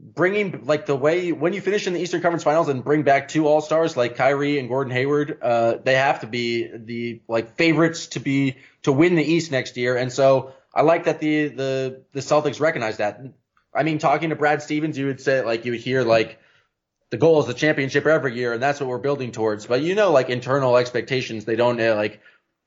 bringing 0.00 0.64
like 0.64 0.86
the 0.86 0.94
way 0.96 1.32
when 1.32 1.52
you 1.52 1.60
finish 1.60 1.86
in 1.86 1.92
the 1.92 2.00
Eastern 2.00 2.20
Conference 2.20 2.44
Finals 2.44 2.68
and 2.68 2.84
bring 2.84 3.02
back 3.02 3.28
two 3.28 3.46
All 3.46 3.60
Stars 3.60 3.96
like 3.96 4.16
Kyrie 4.16 4.58
and 4.58 4.68
Gordon 4.68 4.92
Hayward, 4.92 5.38
uh, 5.42 5.78
they 5.82 5.94
have 5.94 6.20
to 6.20 6.26
be 6.26 6.70
the 6.74 7.20
like 7.28 7.56
favorites 7.56 8.08
to 8.08 8.20
be 8.20 8.56
to 8.82 8.92
win 8.92 9.16
the 9.16 9.24
East 9.24 9.50
next 9.50 9.76
year. 9.76 9.96
And 9.96 10.12
so 10.12 10.52
I 10.74 10.82
like 10.82 11.04
that 11.04 11.20
the 11.20 11.48
the 11.48 12.02
the 12.12 12.20
Celtics 12.20 12.60
recognize 12.60 12.98
that. 12.98 13.20
I 13.74 13.82
mean, 13.82 13.98
talking 13.98 14.30
to 14.30 14.36
Brad 14.36 14.62
Stevens, 14.62 14.96
you 14.96 15.06
would 15.06 15.20
say 15.20 15.42
like 15.42 15.64
you 15.64 15.72
would 15.72 15.80
hear 15.80 16.02
like 16.02 16.38
the 17.10 17.16
goal 17.16 17.40
is 17.40 17.46
the 17.46 17.54
championship 17.54 18.06
every 18.06 18.36
year, 18.36 18.52
and 18.52 18.62
that's 18.62 18.80
what 18.80 18.88
we're 18.88 18.98
building 18.98 19.32
towards. 19.32 19.66
But 19.66 19.82
you 19.82 19.94
know, 19.94 20.12
like 20.12 20.30
internal 20.30 20.76
expectations, 20.76 21.44
they 21.44 21.56
don't 21.56 21.80
uh, 21.80 21.94
like 21.94 22.20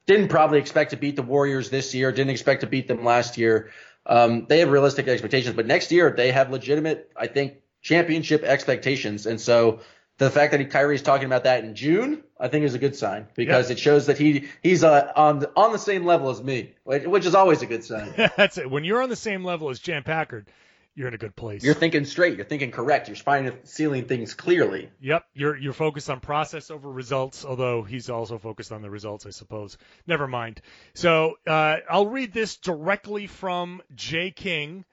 didn't 0.05 0.29
probably 0.29 0.59
expect 0.59 0.91
to 0.91 0.97
beat 0.97 1.15
the 1.15 1.21
Warriors 1.21 1.69
this 1.69 1.93
year, 1.93 2.11
didn't 2.11 2.31
expect 2.31 2.61
to 2.61 2.67
beat 2.67 2.87
them 2.87 3.03
last 3.03 3.37
year. 3.37 3.71
Um, 4.05 4.45
they 4.49 4.59
have 4.59 4.69
realistic 4.69 5.07
expectations, 5.07 5.55
but 5.55 5.65
next 5.67 5.91
year 5.91 6.11
they 6.15 6.31
have 6.31 6.49
legitimate, 6.51 7.11
I 7.15 7.27
think, 7.27 7.55
championship 7.81 8.43
expectations. 8.43 9.25
And 9.25 9.39
so 9.39 9.81
the 10.17 10.29
fact 10.29 10.51
that 10.51 10.69
Kyrie's 10.71 11.01
talking 11.01 11.25
about 11.25 11.43
that 11.45 11.63
in 11.63 11.75
June, 11.75 12.23
I 12.39 12.47
think 12.47 12.65
is 12.65 12.73
a 12.73 12.79
good 12.79 12.95
sign 12.95 13.27
because 13.35 13.69
Yeah. 13.69 13.73
it 13.73 13.79
shows 13.79 14.05
that 14.07 14.17
he 14.17 14.47
he's 14.63 14.83
uh, 14.83 15.11
on 15.15 15.39
the, 15.39 15.51
on 15.55 15.71
the 15.71 15.79
same 15.79 16.05
level 16.05 16.29
as 16.29 16.41
me, 16.43 16.73
which, 16.83 17.03
which 17.05 17.25
is 17.25 17.35
always 17.35 17.61
a 17.61 17.65
good 17.65 17.83
sign. 17.83 18.13
That's 18.37 18.57
it. 18.57 18.69
When 18.69 18.83
you're 18.83 19.01
on 19.01 19.09
the 19.09 19.15
same 19.15 19.43
level 19.43 19.69
as 19.69 19.79
Jam 19.79 20.03
Packard, 20.03 20.47
you're 20.95 21.07
in 21.07 21.13
a 21.13 21.17
good 21.17 21.35
place. 21.35 21.63
You're 21.63 21.73
thinking 21.73 22.05
straight, 22.05 22.35
you're 22.35 22.45
thinking 22.45 22.71
correct, 22.71 23.07
you're 23.07 23.15
finding 23.15 23.53
sealing 23.63 24.05
things 24.05 24.33
clearly. 24.33 24.89
Yep, 24.99 25.25
you're 25.33 25.55
you're 25.57 25.73
focused 25.73 26.09
on 26.09 26.19
process 26.19 26.69
over 26.71 26.89
results, 26.91 27.45
although 27.45 27.83
he's 27.83 28.09
also 28.09 28.37
focused 28.37 28.71
on 28.71 28.81
the 28.81 28.89
results, 28.89 29.25
I 29.25 29.29
suppose. 29.29 29.77
Never 30.07 30.27
mind. 30.27 30.61
So 30.93 31.35
uh, 31.47 31.77
I'll 31.89 32.07
read 32.07 32.33
this 32.33 32.57
directly 32.57 33.27
from 33.27 33.81
Jay 33.95 34.31
King 34.31 34.85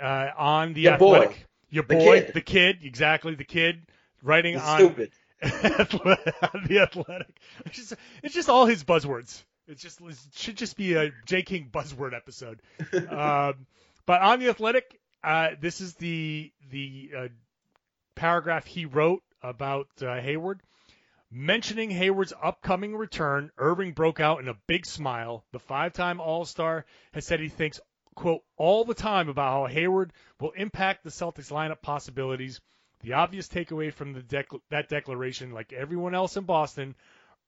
uh, 0.00 0.28
on 0.36 0.72
the 0.72 0.82
Your 0.82 0.98
boy. 0.98 1.14
Athletic. 1.16 1.46
Your 1.70 1.84
The 1.84 1.94
boy, 1.96 2.20
kid. 2.22 2.34
the 2.34 2.40
kid, 2.40 2.78
exactly 2.84 3.34
the 3.34 3.44
kid, 3.44 3.82
writing 4.22 4.54
He's 4.54 4.62
on 4.62 4.78
stupid. 4.78 5.10
the 5.42 6.78
Athletic. 6.80 7.36
It's 7.66 7.76
just, 7.76 7.94
it's 8.22 8.34
just 8.34 8.48
all 8.48 8.66
his 8.66 8.84
buzzwords. 8.84 9.42
It's 9.66 9.82
just 9.82 10.00
it 10.00 10.16
should 10.34 10.56
just 10.56 10.76
be 10.76 10.94
a 10.94 11.10
J 11.26 11.42
King 11.42 11.70
buzzword 11.72 12.14
episode. 12.14 12.60
um, 13.10 13.66
but 14.06 14.20
on 14.22 14.38
the 14.38 14.48
Athletic, 14.50 15.00
uh, 15.24 15.50
this 15.60 15.80
is 15.80 15.94
the 15.94 16.52
the 16.70 17.10
uh, 17.16 17.28
paragraph 18.14 18.66
he 18.66 18.84
wrote 18.84 19.22
about 19.42 19.88
uh, 20.02 20.20
Hayward. 20.20 20.60
Mentioning 21.30 21.90
Hayward's 21.90 22.32
upcoming 22.40 22.94
return, 22.94 23.50
Irving 23.58 23.92
broke 23.92 24.20
out 24.20 24.38
in 24.40 24.48
a 24.48 24.58
big 24.68 24.86
smile. 24.86 25.44
The 25.50 25.58
five-time 25.58 26.20
All-Star 26.20 26.84
has 27.12 27.26
said 27.26 27.40
he 27.40 27.48
thinks, 27.48 27.80
quote, 28.14 28.42
all 28.56 28.84
the 28.84 28.94
time 28.94 29.28
about 29.28 29.50
how 29.50 29.66
Hayward 29.66 30.12
will 30.40 30.52
impact 30.52 31.02
the 31.02 31.10
Celtics 31.10 31.50
lineup 31.50 31.82
possibilities. 31.82 32.60
The 33.00 33.14
obvious 33.14 33.48
takeaway 33.48 33.92
from 33.92 34.12
the 34.12 34.44
that 34.70 34.88
declaration, 34.88 35.50
like 35.50 35.72
everyone 35.72 36.14
else 36.14 36.36
in 36.36 36.44
Boston, 36.44 36.94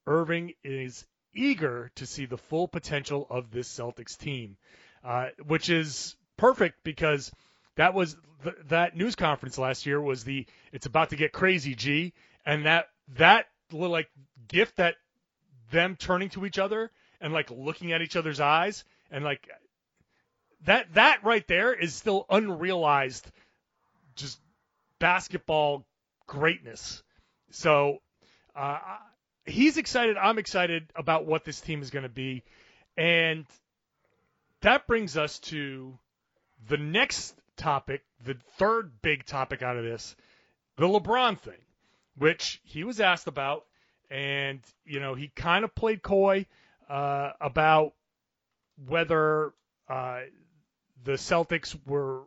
Irving 0.06 0.54
is 0.64 1.06
eager 1.32 1.92
to 1.94 2.06
see 2.06 2.26
the 2.26 2.38
full 2.38 2.66
potential 2.66 3.26
of 3.30 3.50
this 3.50 3.68
Celtics 3.68 4.18
team, 4.18 4.56
uh, 5.04 5.28
which 5.46 5.70
is 5.70 6.16
perfect 6.36 6.82
because 6.82 7.30
that 7.76 7.94
was 7.94 8.16
th- 8.42 8.56
that 8.68 8.96
news 8.96 9.14
conference 9.14 9.58
last 9.58 9.86
year 9.86 10.00
was 10.00 10.24
the 10.24 10.46
it's 10.72 10.86
about 10.86 11.10
to 11.10 11.16
get 11.16 11.32
crazy 11.32 11.74
G, 11.74 12.12
and 12.44 12.66
that 12.66 12.88
that 13.16 13.46
little 13.72 13.90
like 13.90 14.10
gift 14.48 14.76
that 14.76 14.96
them 15.70 15.96
turning 15.96 16.28
to 16.30 16.46
each 16.46 16.58
other 16.58 16.90
and 17.20 17.32
like 17.32 17.50
looking 17.50 17.92
at 17.92 18.02
each 18.02 18.16
other's 18.16 18.40
eyes 18.40 18.84
and 19.10 19.24
like 19.24 19.48
that 20.64 20.92
that 20.94 21.24
right 21.24 21.46
there 21.46 21.72
is 21.74 21.94
still 21.94 22.26
unrealized 22.28 23.26
just 24.14 24.38
basketball 24.98 25.84
greatness. 26.26 27.02
So 27.50 28.00
uh, 28.54 28.78
he's 29.44 29.76
excited. 29.76 30.16
I'm 30.16 30.38
excited 30.38 30.90
about 30.94 31.26
what 31.26 31.44
this 31.44 31.60
team 31.60 31.82
is 31.82 31.90
going 31.90 32.02
to 32.04 32.08
be, 32.08 32.42
and 32.96 33.44
that 34.62 34.86
brings 34.86 35.16
us 35.16 35.38
to 35.40 35.98
the 36.68 36.78
next 36.78 37.34
topic, 37.56 38.02
the 38.24 38.36
third 38.58 39.02
big 39.02 39.24
topic 39.24 39.62
out 39.62 39.76
of 39.76 39.84
this, 39.84 40.16
the 40.76 40.86
LeBron 40.86 41.38
thing, 41.38 41.58
which 42.16 42.60
he 42.64 42.84
was 42.84 43.00
asked 43.00 43.26
about, 43.26 43.64
and 44.10 44.60
you 44.84 45.00
know 45.00 45.14
he 45.14 45.28
kind 45.28 45.64
of 45.64 45.74
played 45.74 46.02
coy 46.02 46.46
uh, 46.88 47.32
about 47.40 47.92
whether 48.86 49.52
uh, 49.88 50.20
the 51.04 51.12
Celtics 51.12 51.76
were 51.86 52.22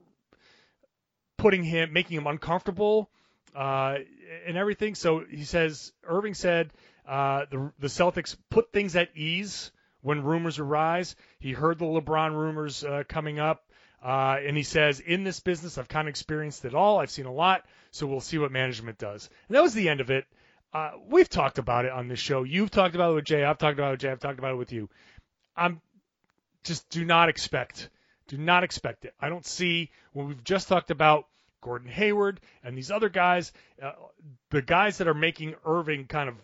putting 1.38 1.64
him, 1.64 1.94
making 1.94 2.18
him 2.18 2.28
uncomfortable, 2.28 3.10
uh, 3.56 3.98
and 4.46 4.58
everything. 4.58 4.96
So 4.96 5.24
he 5.30 5.44
says, 5.44 5.92
Irving 6.04 6.34
said, 6.34 6.72
uh, 7.08 7.46
the 7.50 7.72
the 7.80 7.88
Celtics 7.88 8.36
put 8.50 8.72
things 8.72 8.96
at 8.96 9.16
ease 9.16 9.72
when 10.02 10.24
rumors 10.24 10.60
arise. 10.60 11.16
He 11.40 11.52
heard 11.52 11.80
the 11.80 11.86
LeBron 11.86 12.34
rumors 12.36 12.84
uh, 12.84 13.04
coming 13.08 13.40
up, 13.40 13.69
uh, 14.04 14.38
and 14.46 14.56
he 14.56 14.64
says, 14.64 15.00
in 15.00 15.24
this 15.24 15.40
business, 15.40 15.78
I've 15.78 15.90
kind 15.90 16.08
of 16.08 16.12
experienced 16.12 16.66
it 16.66 16.74
all. 16.74 17.00
I've 17.00 17.12
seen 17.12 17.26
a 17.26 17.34
lot, 17.34 17.66
so 17.92 18.08
we'll 18.08 18.22
see 18.22 18.38
what 18.38 18.52
management 18.52 18.98
does. 18.98 19.30
And 19.48 19.56
that 19.56 19.64
was 19.64 19.74
the 19.74 19.90
end 19.90 20.02
of 20.02 20.10
it. 20.10 20.26
Uh, 20.74 20.92
we've 21.08 21.30
talked 21.30 21.58
about 21.58 21.86
it 21.86 21.92
on 21.92 22.08
this 22.08 22.20
show. 22.20 22.44
You've 22.44 22.72
talked 22.72 22.96
about 22.96 23.12
it 23.12 23.16
with 23.16 23.26
Jay. 23.26 23.44
I've 23.44 23.58
talked 23.58 23.80
about 23.80 23.90
it 23.90 23.92
with 23.92 24.00
Jay. 24.02 24.12
I've 24.12 24.20
talked 24.20 24.40
about 24.40 24.54
it 24.54 24.58
with 24.58 24.72
you. 24.72 24.90
I'm 25.56 25.82
just 26.64 26.90
do 26.90 27.06
not 27.06 27.30
expect, 27.30 27.90
do 28.28 28.38
not 28.38 28.64
expect 28.64 29.06
it. 29.06 29.14
I 29.20 29.30
don't 29.30 29.46
see 29.46 29.92
when 30.14 30.28
we've 30.28 30.44
just 30.44 30.68
talked 30.68 30.92
about 30.92 31.26
Gordon 31.62 31.90
Hayward 31.90 32.40
and 32.64 32.78
these 32.78 32.92
other 32.92 33.10
guys, 33.10 33.52
uh, 33.82 33.94
the 34.50 34.62
guys 34.62 35.00
that 35.00 35.08
are 35.08 35.14
making 35.14 35.56
Irving 35.66 36.06
kind 36.06 36.30
of 36.30 36.36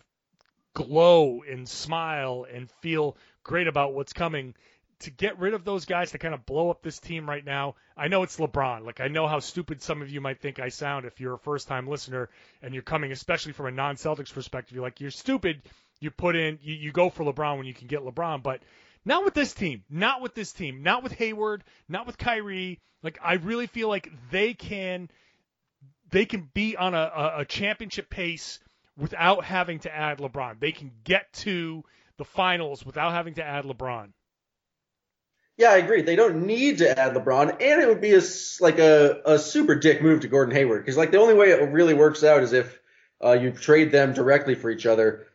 glow 0.74 1.42
and 1.48 1.68
smile 1.68 2.46
and 2.52 2.70
feel 2.82 3.16
great 3.42 3.68
about 3.68 3.94
what's 3.94 4.12
coming. 4.12 4.54
To 5.00 5.10
get 5.10 5.38
rid 5.38 5.52
of 5.52 5.64
those 5.64 5.84
guys 5.84 6.12
to 6.12 6.18
kind 6.18 6.32
of 6.32 6.46
blow 6.46 6.70
up 6.70 6.82
this 6.82 6.98
team 6.98 7.28
right 7.28 7.44
now. 7.44 7.74
I 7.96 8.08
know 8.08 8.22
it's 8.22 8.38
LeBron. 8.38 8.84
Like 8.84 9.00
I 9.00 9.08
know 9.08 9.26
how 9.26 9.40
stupid 9.40 9.82
some 9.82 10.00
of 10.00 10.10
you 10.10 10.20
might 10.20 10.40
think 10.40 10.58
I 10.58 10.70
sound 10.70 11.04
if 11.04 11.20
you're 11.20 11.34
a 11.34 11.38
first-time 11.38 11.86
listener 11.86 12.30
and 12.62 12.72
you're 12.72 12.82
coming, 12.82 13.12
especially 13.12 13.52
from 13.52 13.66
a 13.66 13.70
non-Celtics 13.70 14.32
perspective. 14.32 14.74
You're 14.74 14.84
like, 14.84 15.00
you're 15.00 15.10
stupid. 15.10 15.62
You 16.00 16.10
put 16.10 16.34
in, 16.34 16.58
you, 16.62 16.74
you 16.74 16.92
go 16.92 17.10
for 17.10 17.24
LeBron 17.24 17.58
when 17.58 17.66
you 17.66 17.74
can 17.74 17.88
get 17.88 18.00
LeBron, 18.00 18.42
but 18.42 18.62
not 19.04 19.24
with 19.24 19.34
this 19.34 19.52
team. 19.52 19.84
Not 19.90 20.22
with 20.22 20.34
this 20.34 20.52
team. 20.52 20.82
Not 20.82 21.02
with 21.02 21.12
Hayward. 21.12 21.62
Not 21.88 22.06
with 22.06 22.16
Kyrie. 22.16 22.80
Like 23.02 23.18
I 23.22 23.34
really 23.34 23.66
feel 23.66 23.88
like 23.88 24.10
they 24.30 24.54
can, 24.54 25.10
they 26.10 26.24
can 26.24 26.48
be 26.54 26.76
on 26.76 26.94
a, 26.94 27.12
a, 27.14 27.40
a 27.40 27.44
championship 27.44 28.08
pace 28.08 28.60
without 28.96 29.44
having 29.44 29.80
to 29.80 29.94
add 29.94 30.18
LeBron. 30.18 30.58
They 30.58 30.72
can 30.72 30.90
get 31.04 31.30
to 31.34 31.84
the 32.16 32.24
finals 32.24 32.84
without 32.84 33.12
having 33.12 33.34
to 33.34 33.44
add 33.44 33.66
LeBron. 33.66 34.08
Yeah, 35.56 35.70
I 35.70 35.78
agree. 35.78 36.02
They 36.02 36.16
don't 36.16 36.46
need 36.46 36.78
to 36.78 36.98
add 36.98 37.14
LeBron, 37.14 37.50
and 37.50 37.82
it 37.82 37.88
would 37.88 38.00
be 38.00 38.14
a 38.14 38.20
like 38.60 38.78
a, 38.78 39.22
a 39.24 39.38
super 39.38 39.74
dick 39.74 40.02
move 40.02 40.20
to 40.20 40.28
Gordon 40.28 40.54
Hayward 40.54 40.82
because 40.82 40.98
like 40.98 41.10
the 41.10 41.18
only 41.18 41.34
way 41.34 41.50
it 41.50 41.72
really 41.72 41.94
works 41.94 42.22
out 42.22 42.42
is 42.42 42.52
if 42.52 42.78
uh, 43.24 43.32
you 43.32 43.52
trade 43.52 43.90
them 43.90 44.12
directly 44.12 44.54
for 44.54 44.70
each 44.70 44.86
other. 44.86 45.26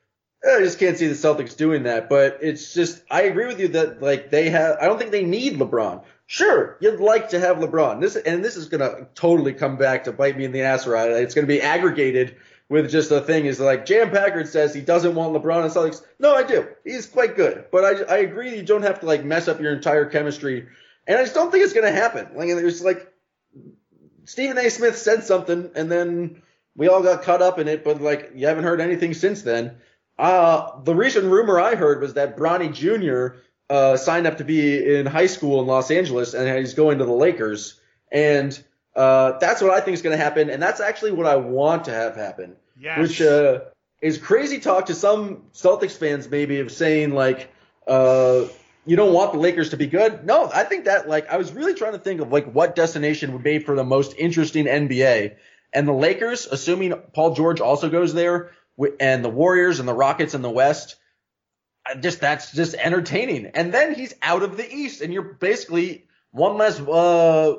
I 0.43 0.59
just 0.59 0.79
can't 0.79 0.97
see 0.97 1.07
the 1.07 1.13
Celtics 1.13 1.55
doing 1.55 1.83
that, 1.83 2.09
but 2.09 2.39
it's 2.41 2.73
just 2.73 3.03
I 3.09 3.23
agree 3.23 3.47
with 3.47 3.59
you 3.59 3.69
that 3.69 4.01
like 4.01 4.29
they 4.29 4.49
have. 4.49 4.77
I 4.79 4.85
don't 4.85 4.99
think 4.99 5.11
they 5.11 5.23
need 5.23 5.57
LeBron. 5.57 6.03
Sure, 6.27 6.77
you'd 6.79 6.99
like 6.99 7.29
to 7.29 7.39
have 7.39 7.57
LeBron. 7.57 7.99
This 7.99 8.15
and 8.15 8.45
this 8.45 8.55
is 8.55 8.69
gonna 8.69 9.07
totally 9.15 9.53
come 9.53 9.77
back 9.77 10.03
to 10.03 10.11
bite 10.11 10.37
me 10.37 10.45
in 10.45 10.51
the 10.51 10.61
ass. 10.61 10.85
Right? 10.85 11.09
It's 11.09 11.33
gonna 11.33 11.47
be 11.47 11.61
aggregated 11.61 12.37
with 12.71 12.89
just 12.89 13.09
the 13.09 13.19
thing 13.19 13.47
is 13.47 13.59
like 13.59 13.85
Jam 13.85 14.11
Packard 14.11 14.47
says 14.47 14.73
he 14.73 14.79
doesn't 14.79 15.13
want 15.13 15.33
LeBron 15.33 15.65
and 15.65 15.73
Celtics. 15.73 16.05
No, 16.19 16.33
I 16.33 16.43
do. 16.43 16.65
He's 16.85 17.05
quite 17.05 17.35
good, 17.35 17.65
but 17.69 17.83
I, 17.83 18.15
I 18.15 18.17
agree 18.19 18.55
you 18.55 18.63
don't 18.63 18.83
have 18.83 19.01
to 19.01 19.05
like 19.05 19.25
mess 19.25 19.49
up 19.49 19.59
your 19.59 19.73
entire 19.73 20.05
chemistry, 20.05 20.69
and 21.05 21.17
I 21.17 21.23
just 21.23 21.35
don't 21.35 21.51
think 21.51 21.65
it's 21.65 21.73
gonna 21.73 21.91
happen. 21.91 22.29
Like 22.33 22.47
there's 22.47 22.81
like 22.81 23.11
Stephen 24.23 24.57
A. 24.57 24.69
Smith 24.69 24.97
said 24.97 25.25
something, 25.25 25.69
and 25.75 25.91
then 25.91 26.41
we 26.77 26.87
all 26.87 27.03
got 27.03 27.23
caught 27.23 27.41
up 27.41 27.59
in 27.59 27.67
it, 27.67 27.83
but 27.83 28.01
like 28.01 28.31
you 28.35 28.47
haven't 28.47 28.63
heard 28.63 28.79
anything 28.79 29.15
since 29.15 29.41
then. 29.41 29.75
Uh, 30.17 30.79
the 30.83 30.95
recent 30.95 31.25
rumor 31.25 31.59
I 31.59 31.75
heard 31.75 31.99
was 31.99 32.13
that 32.13 32.37
Bronny 32.37 32.73
Jr. 32.73 33.39
Uh, 33.69 33.97
signed 33.97 34.27
up 34.27 34.37
to 34.37 34.45
be 34.45 34.95
in 34.95 35.05
high 35.05 35.27
school 35.27 35.59
in 35.59 35.67
Los 35.67 35.91
Angeles, 35.91 36.33
and 36.33 36.57
he's 36.57 36.73
going 36.73 36.99
to 36.99 37.05
the 37.05 37.11
Lakers, 37.11 37.81
and 38.13 38.57
uh, 38.95 39.37
that's 39.39 39.61
what 39.61 39.71
I 39.71 39.81
think 39.81 39.95
is 39.95 40.01
going 40.01 40.17
to 40.17 40.23
happen, 40.23 40.49
and 40.49 40.63
that's 40.63 40.79
actually 40.79 41.11
what 41.11 41.25
I 41.25 41.35
want 41.35 41.85
to 41.85 41.91
have 41.91 42.15
happen. 42.15 42.55
Yes. 42.81 42.97
Which 42.97 43.21
uh, 43.21 43.59
is 44.01 44.17
crazy 44.17 44.59
talk 44.59 44.87
to 44.87 44.95
some 44.95 45.43
Celtics 45.53 45.95
fans, 45.95 46.27
maybe 46.27 46.59
of 46.61 46.71
saying 46.71 47.13
like, 47.13 47.51
uh, 47.85 48.45
you 48.87 48.95
don't 48.95 49.13
want 49.13 49.33
the 49.33 49.37
Lakers 49.37 49.69
to 49.69 49.77
be 49.77 49.85
good. 49.85 50.25
No, 50.25 50.49
I 50.51 50.63
think 50.63 50.85
that 50.85 51.07
like 51.07 51.29
I 51.29 51.37
was 51.37 51.53
really 51.53 51.75
trying 51.75 51.91
to 51.91 51.99
think 51.99 52.21
of 52.21 52.31
like 52.31 52.51
what 52.51 52.75
destination 52.75 53.33
would 53.33 53.43
be 53.43 53.59
for 53.59 53.75
the 53.75 53.83
most 53.83 54.15
interesting 54.17 54.65
NBA, 54.65 55.35
and 55.71 55.87
the 55.87 55.93
Lakers, 55.93 56.47
assuming 56.47 56.93
Paul 57.13 57.35
George 57.35 57.61
also 57.61 57.87
goes 57.87 58.15
there, 58.15 58.51
and 58.99 59.23
the 59.23 59.29
Warriors 59.29 59.79
and 59.79 59.87
the 59.87 59.93
Rockets 59.93 60.33
in 60.33 60.41
the 60.41 60.49
West. 60.49 60.95
Just 61.99 62.21
that's 62.21 62.51
just 62.51 62.73
entertaining, 62.73 63.45
and 63.53 63.71
then 63.71 63.93
he's 63.93 64.15
out 64.23 64.41
of 64.41 64.57
the 64.57 64.67
East, 64.67 65.01
and 65.01 65.13
you're 65.13 65.21
basically 65.21 66.05
one 66.31 66.57
less 66.57 66.79
uh, 66.79 67.57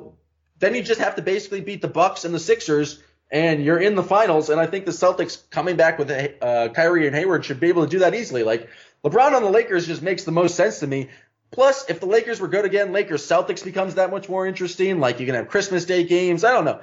then 0.59 0.75
you 0.75 0.83
just 0.83 0.99
have 0.99 1.15
to 1.15 1.21
basically 1.21 1.61
beat 1.61 1.81
the 1.81 1.87
Bucks 1.87 2.25
and 2.25 2.33
the 2.33 2.39
Sixers, 2.39 3.01
and 3.33 3.65
you're 3.65 3.79
in 3.79 3.95
the 3.95 4.03
finals. 4.03 4.49
And 4.49 4.61
I 4.61 4.67
think 4.67 4.85
the 4.85 4.91
Celtics 4.91 5.49
coming 5.49 5.75
back 5.75 5.97
with 5.97 6.11
uh, 6.11 6.69
Kyrie 6.69 7.07
and 7.07 7.15
Hayward 7.15 7.43
should 7.43 7.59
be 7.59 7.67
able 7.67 7.83
to 7.83 7.89
do 7.89 7.99
that 7.99 8.13
easily. 8.13 8.43
Like 8.43 8.69
LeBron 9.03 9.33
on 9.33 9.41
the 9.41 9.49
Lakers 9.49 9.87
just 9.87 10.03
makes 10.03 10.23
the 10.23 10.31
most 10.31 10.55
sense 10.55 10.79
to 10.79 10.87
me. 10.87 11.09
Plus, 11.51 11.89
if 11.89 11.99
the 11.99 12.05
Lakers 12.05 12.39
were 12.39 12.47
good 12.47 12.63
again, 12.63 12.93
Lakers 12.93 13.27
Celtics 13.27 13.63
becomes 13.63 13.95
that 13.95 14.11
much 14.11 14.29
more 14.29 14.45
interesting. 14.45 14.99
Like 14.99 15.19
you 15.19 15.25
can 15.25 15.35
have 15.35 15.49
Christmas 15.49 15.85
Day 15.85 16.03
games. 16.03 16.43
I 16.43 16.51
don't 16.51 16.63
know. 16.63 16.81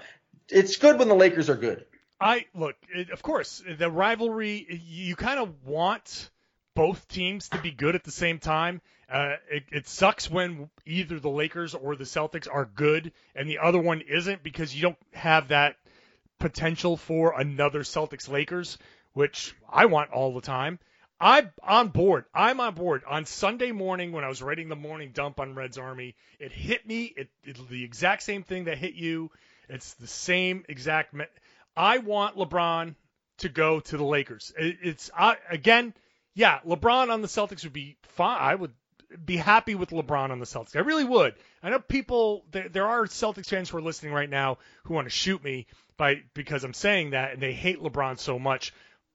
It's 0.49 0.77
good 0.77 0.99
when 0.99 1.09
the 1.09 1.15
Lakers 1.15 1.49
are 1.49 1.57
good. 1.57 1.87
I 2.21 2.47
look, 2.53 2.77
of 3.13 3.23
course, 3.23 3.63
the 3.79 3.91
rivalry. 3.91 4.81
You 4.85 5.17
kind 5.17 5.39
of 5.39 5.65
want 5.65 6.31
both 6.75 7.07
teams 7.09 7.49
to 7.51 7.59
be 7.59 7.71
good 7.71 7.95
at 7.95 8.05
the 8.05 8.11
same 8.11 8.39
time. 8.39 8.81
Uh, 9.11 9.37
it, 9.51 9.65
it, 9.73 9.89
sucks 9.89 10.31
when 10.31 10.71
either 10.87 11.19
the 11.19 11.31
Lakers 11.31 11.75
or 11.75 11.97
the 11.97 12.05
Celtics 12.05 12.47
are 12.53 12.65
good 12.65 13.11
and 13.35 13.49
the 13.51 13.59
other 13.59 13.81
one 13.81 14.03
isn't 14.03 14.45
because 14.45 14.73
you 14.73 14.83
don't 14.83 14.99
have 15.13 15.49
that 15.49 15.75
potential 16.41 16.97
for 16.97 17.39
another 17.39 17.81
Celtics 17.81 18.29
Lakers, 18.29 18.79
which 19.13 19.55
I 19.71 19.87
want 19.87 20.11
all 20.11 20.35
the 20.35 20.41
time. 20.41 20.81
I'm 21.21 21.53
on 21.63 21.89
board. 21.89 22.25
I'm 22.35 22.61
on 22.61 22.75
board. 22.75 23.03
On 23.07 23.27
Sunday 23.27 23.73
morning 23.73 24.11
when 24.11 24.25
I 24.25 24.29
was 24.29 24.43
writing 24.43 24.69
the 24.69 24.77
morning 24.77 25.13
dump 25.13 25.39
on 25.39 25.55
Red's 25.55 25.79
Army, 25.79 26.17
it 26.39 26.51
hit 26.51 26.87
me. 26.87 27.13
It, 27.15 27.29
it's 27.45 27.61
the 27.69 27.85
exact 27.85 28.23
same 28.23 28.43
thing 28.43 28.65
that 28.65 28.79
hit 28.79 28.95
you. 28.95 29.31
It's 29.69 29.95
the 29.95 30.07
same 30.07 30.65
exact. 30.69 31.13
Me- 31.13 31.27
I 31.77 31.99
want 31.99 32.37
LeBron 32.37 32.95
to 33.39 33.49
go 33.51 33.81
to 33.81 33.97
the 33.97 34.05
Lakers. 34.05 34.53
It, 34.59 34.79
it's 34.83 35.11
I, 35.17 35.37
again, 35.51 35.95
yeah, 36.35 36.61
LeBron 36.67 37.11
on 37.11 37.21
the 37.21 37.29
Celtics 37.29 37.65
would 37.65 37.75
be 37.75 37.97
fine. 38.03 38.39
I 38.41 38.55
would 38.55 38.73
be 39.25 39.37
happy 39.37 39.75
with 39.75 39.91
LeBron 39.91 40.31
on 40.31 40.39
the 40.39 40.47
Celtics. 40.47 40.77
I 40.77 40.81
really 40.81 41.05
would. 41.05 41.35
I 41.63 41.71
know 41.71 41.79
people 41.79 42.45
there, 42.51 42.69
there 42.69 42.87
are 42.87 43.05
Celtics 43.07 43.47
fans 43.47 43.71
who 43.71 43.79
are 43.79 43.83
listening 43.83 44.13
right 44.13 44.31
now 44.31 44.59
who 44.85 44.95
want 44.95 45.07
to 45.07 45.11
shoot 45.11 45.43
me 45.43 45.67
by 45.97 46.23
because 46.35 46.65
I'm 46.65 46.75
saying 46.75 47.11
that 47.11 47.33
and 47.33 47.43
they 47.43 47.53
hate 47.53 47.81
LeBron 47.81 48.19
so 48.19 48.39
much. 48.39 48.73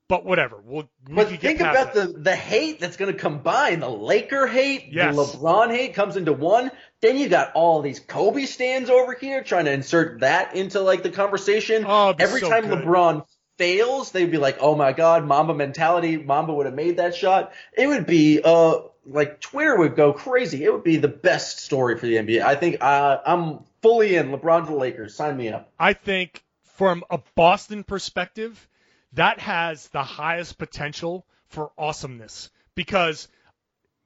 But 0.07 0.23
whatever. 0.23 0.57
We'll, 0.63 0.87
we 1.07 1.15
but 1.15 1.29
think 1.39 1.59
about 1.59 1.95
that. 1.95 2.13
the 2.13 2.19
the 2.19 2.35
hate 2.35 2.79
that's 2.79 2.95
going 2.95 3.11
to 3.11 3.17
combine. 3.19 3.79
The 3.79 3.89
Laker 3.89 4.45
hate, 4.45 4.89
yes. 4.91 5.15
the 5.15 5.23
LeBron 5.23 5.71
hate 5.71 5.95
comes 5.95 6.15
into 6.15 6.31
one. 6.31 6.69
Then 7.01 7.17
you 7.17 7.27
got 7.27 7.53
all 7.55 7.81
these 7.81 7.99
Kobe 7.99 8.45
stands 8.45 8.91
over 8.91 9.15
here 9.15 9.43
trying 9.43 9.65
to 9.65 9.71
insert 9.71 10.19
that 10.19 10.55
into 10.55 10.79
like 10.81 11.01
the 11.01 11.09
conversation. 11.09 11.85
Oh, 11.87 12.13
Every 12.19 12.41
so 12.41 12.49
time 12.49 12.67
good. 12.67 12.83
LeBron 12.83 13.25
fails, 13.57 14.11
they'd 14.11 14.29
be 14.29 14.37
like, 14.37 14.57
"Oh 14.59 14.75
my 14.75 14.93
God, 14.93 15.25
Mamba 15.25 15.55
mentality! 15.55 16.17
Mamba 16.17 16.53
would 16.53 16.67
have 16.67 16.75
made 16.75 16.97
that 16.97 17.15
shot." 17.15 17.53
It 17.75 17.87
would 17.87 18.05
be 18.05 18.41
uh 18.43 18.81
like 19.05 19.39
Twitter 19.39 19.77
would 19.77 19.95
go 19.95 20.13
crazy. 20.13 20.63
It 20.63 20.71
would 20.71 20.83
be 20.83 20.97
the 20.97 21.07
best 21.07 21.59
story 21.59 21.97
for 21.97 22.05
the 22.05 22.15
NBA. 22.15 22.41
I 22.41 22.55
think 22.55 22.77
uh, 22.81 23.19
I'm 23.25 23.59
fully 23.81 24.15
in. 24.15 24.29
LeBron 24.29 24.65
to 24.65 24.71
the 24.71 24.77
Lakers. 24.77 25.15
Sign 25.15 25.37
me 25.37 25.49
up. 25.49 25.71
I 25.79 25.93
think 25.93 26.43
from 26.75 27.03
a 27.09 27.19
Boston 27.35 27.83
perspective, 27.83 28.67
that 29.13 29.39
has 29.39 29.87
the 29.89 30.03
highest 30.03 30.57
potential 30.57 31.25
for 31.47 31.71
awesomeness 31.77 32.49
because, 32.73 33.27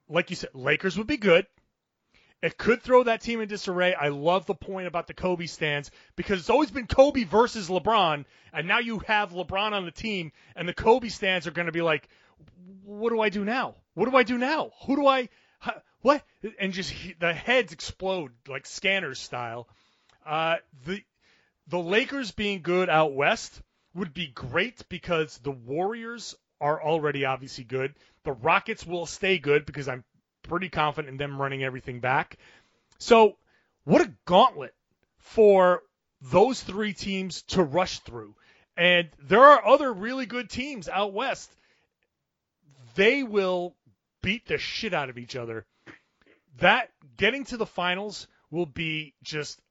like 0.08 0.30
you 0.30 0.36
said, 0.36 0.52
Lakers 0.54 0.98
would 0.98 1.08
be 1.08 1.18
good. 1.18 1.48
It 2.42 2.58
could 2.58 2.82
throw 2.82 3.04
that 3.04 3.22
team 3.22 3.42
in 3.42 3.50
disarray. 3.50 3.94
I 3.94 4.10
love 4.10 4.46
the 4.46 4.56
point 4.56 4.88
about 4.88 5.08
the 5.08 5.14
Kobe 5.14 5.46
stands 5.46 5.92
because 6.16 6.40
it's 6.40 6.50
always 6.50 6.72
been 6.72 6.88
Kobe 6.88 7.26
versus 7.26 7.68
LeBron, 7.68 8.24
and 8.54 8.68
now 8.68 8.80
you 8.80 9.00
have 9.00 9.32
LeBron 9.32 9.74
on 9.74 9.84
the 9.84 9.92
team, 9.92 10.32
and 10.56 10.68
the 10.68 10.74
Kobe 10.74 11.10
stands 11.10 11.48
are 11.48 11.52
going 11.52 11.66
to 11.66 11.74
be 11.74 11.82
like, 11.82 12.08
what 12.84 13.10
do 13.10 13.20
I 13.20 13.30
do 13.30 13.44
now? 13.44 13.76
What 14.00 14.10
do 14.10 14.16
I 14.16 14.24
do 14.24 14.38
now? 14.38 14.72
Who 14.86 14.96
do 14.96 15.08
I? 15.08 15.28
What? 16.02 16.24
And 16.58 16.72
just 16.72 16.94
the 17.20 17.34
heads 17.34 17.74
explode 17.74 18.32
like 18.48 18.66
scanners 18.66 19.20
style. 19.20 19.68
Uh, 20.26 20.56
the 20.86 21.04
the 21.68 21.80
Lakers 21.80 22.32
being 22.32 22.62
good 22.62 22.90
out 22.90 23.12
west 23.14 23.62
would 23.94 24.14
be 24.14 24.28
great 24.28 24.88
because 24.88 25.38
the 25.40 25.52
Warriors 25.52 26.34
are 26.62 26.82
already 26.82 27.26
obviously 27.26 27.66
good. 27.66 27.94
The 28.24 28.32
Rockets 28.32 28.86
will 28.86 29.06
stay 29.06 29.38
good 29.38 29.66
because 29.66 29.90
I'm 29.90 30.06
pretty 30.44 30.70
confident 30.70 31.12
in 31.12 31.18
them 31.18 31.42
running 31.42 31.66
everything 31.66 32.00
back. 32.00 32.38
So, 33.00 33.36
what 33.84 34.00
a 34.00 34.14
gauntlet 34.24 34.74
for 35.18 35.84
those 36.22 36.64
three 36.64 36.94
teams 36.94 37.42
to 37.50 37.62
rush 37.62 38.00
through. 38.00 38.34
And 38.78 39.10
there 39.22 39.44
are 39.44 39.68
other 39.68 39.92
really 39.92 40.26
good 40.26 40.50
teams 40.50 40.88
out 40.88 41.12
west. 41.12 41.54
They 42.96 43.24
will 43.24 43.76
beat 44.22 44.48
the 44.48 44.58
shit 44.58 44.94
out 44.94 45.10
of 45.10 45.18
each 45.18 45.36
other. 45.36 45.66
That 46.60 46.92
getting 47.18 47.46
to 47.46 47.58
the 47.58 47.66
finals 47.66 48.28
will 48.52 48.66
be 48.66 49.14
just 49.24 49.62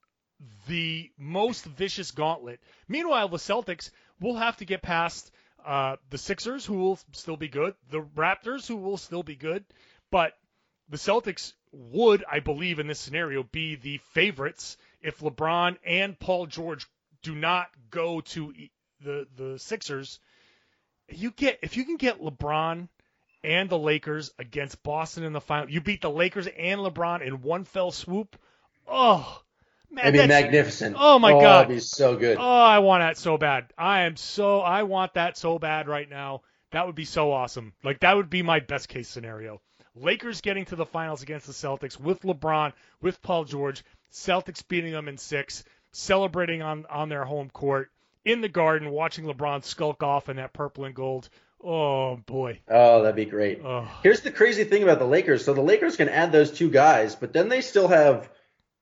the 0.69 1.11
most 1.19 1.65
vicious 1.65 2.11
gauntlet. 2.13 2.61
Meanwhile, 2.87 3.29
the 3.29 3.39
Celtics 3.39 3.91
will 4.21 4.37
have 4.37 4.57
to 4.59 4.65
get 4.65 4.83
past 4.83 5.31
uh, 5.65 5.97
the 6.11 6.19
Sixers, 6.19 6.65
who 6.65 6.75
will 6.75 6.99
still 7.13 7.37
be 7.37 7.49
good, 7.49 7.75
the 7.91 8.01
Raptors, 8.01 8.67
who 8.67 8.77
will 8.77 8.97
still 8.97 9.23
be 9.23 9.37
good, 9.37 9.65
but 10.11 10.33
the 10.89 10.97
Celtics 10.97 11.53
would, 11.73 12.25
I 12.31 12.41
believe, 12.41 12.79
in 12.79 12.87
this 12.87 13.01
scenario, 13.01 13.43
be 13.43 13.75
the 13.75 13.99
favorites 14.13 14.77
if 15.03 15.19
LeBron 15.19 15.77
and 15.85 16.19
Paul 16.19 16.47
George 16.47 16.87
do 17.23 17.35
not 17.35 17.69
go 17.91 18.21
to 18.21 18.55
the 19.01 19.27
the 19.37 19.59
Sixers. 19.59 20.21
You 21.09 21.31
get 21.31 21.59
if 21.63 21.77
you 21.77 21.85
can 21.85 21.97
get 21.97 22.23
LeBron 22.23 22.89
and 23.45 23.69
the 23.69 23.79
Lakers 23.79 24.31
against 24.39 24.83
Boston 24.83 25.25
in 25.25 25.33
the 25.33 25.41
final, 25.41 25.71
you 25.71 25.81
beat 25.81 26.03
the 26.03 26.11
Lakers 26.11 26.47
and 26.47 26.81
LeBron 26.81 27.23
in 27.23 27.43
one 27.43 27.65
fell 27.65 27.91
swoop. 27.91 28.37
Oh, 28.87 29.43
man, 29.91 30.07
It'd 30.07 30.13
be 30.15 30.19
that's- 30.19 30.43
magnificent. 30.43 30.97
Oh 30.99 31.19
my 31.19 31.33
oh, 31.33 31.41
God. 31.41 31.63
that'd 31.65 31.77
be 31.77 31.81
so 31.81 32.17
good. 32.17 32.39
Oh, 32.39 32.43
I 32.43 32.79
want 32.81 33.03
that 33.03 33.17
so 33.17 33.39
bad. 33.39 33.73
I 33.77 34.01
am 34.03 34.17
so 34.17 34.61
I 34.61 34.83
want 34.85 35.15
that 35.15 35.37
so 35.37 35.59
bad 35.59 35.89
right 35.89 36.09
now. 36.09 36.43
That 36.73 36.87
would 36.87 36.95
be 36.97 37.05
so 37.05 37.33
awesome. 37.33 37.73
Like 37.83 38.01
that 38.01 38.17
would 38.17 38.31
be 38.31 38.43
my 38.43 38.61
best 38.61 38.89
case 38.89 39.09
scenario. 39.09 39.61
Lakers 39.95 40.41
getting 40.43 40.65
to 40.67 40.77
the 40.77 40.87
finals 40.87 41.23
against 41.23 41.47
the 41.47 41.53
Celtics 41.53 41.99
with 41.99 42.23
LeBron, 42.23 42.73
with 43.01 43.21
Paul 43.23 43.45
George, 43.45 43.83
Celtics 44.13 44.67
beating 44.67 44.93
them 44.93 45.09
in 45.09 45.19
six, 45.19 45.65
celebrating 45.93 46.63
on 46.63 46.87
on 46.87 47.09
their 47.09 47.25
home 47.25 47.51
court 47.51 47.91
in 48.25 48.41
the 48.41 48.49
Garden, 48.49 48.91
watching 48.91 49.25
LeBron 49.25 49.65
skulk 49.65 50.03
off 50.03 50.29
in 50.29 50.37
that 50.37 50.53
purple 50.53 50.85
and 50.85 50.95
gold. 50.95 51.29
Oh 51.63 52.17
boy. 52.17 52.61
Oh, 52.69 53.03
that'd 53.03 53.17
be 53.17 53.25
great. 53.25 53.61
Oh. 53.65 53.89
Here's 54.03 54.21
the 54.21 54.31
crazy 54.31 54.65
thing 54.65 54.83
about 54.83 54.99
the 54.99 55.05
Lakers. 55.05 55.45
So 55.45 55.55
the 55.55 55.61
Lakers 55.61 55.97
can 55.97 56.09
add 56.09 56.33
those 56.33 56.51
two 56.51 56.71
guys, 56.71 57.15
but 57.15 57.33
then 57.33 57.49
they 57.49 57.61
still 57.61 57.89
have 57.89 58.31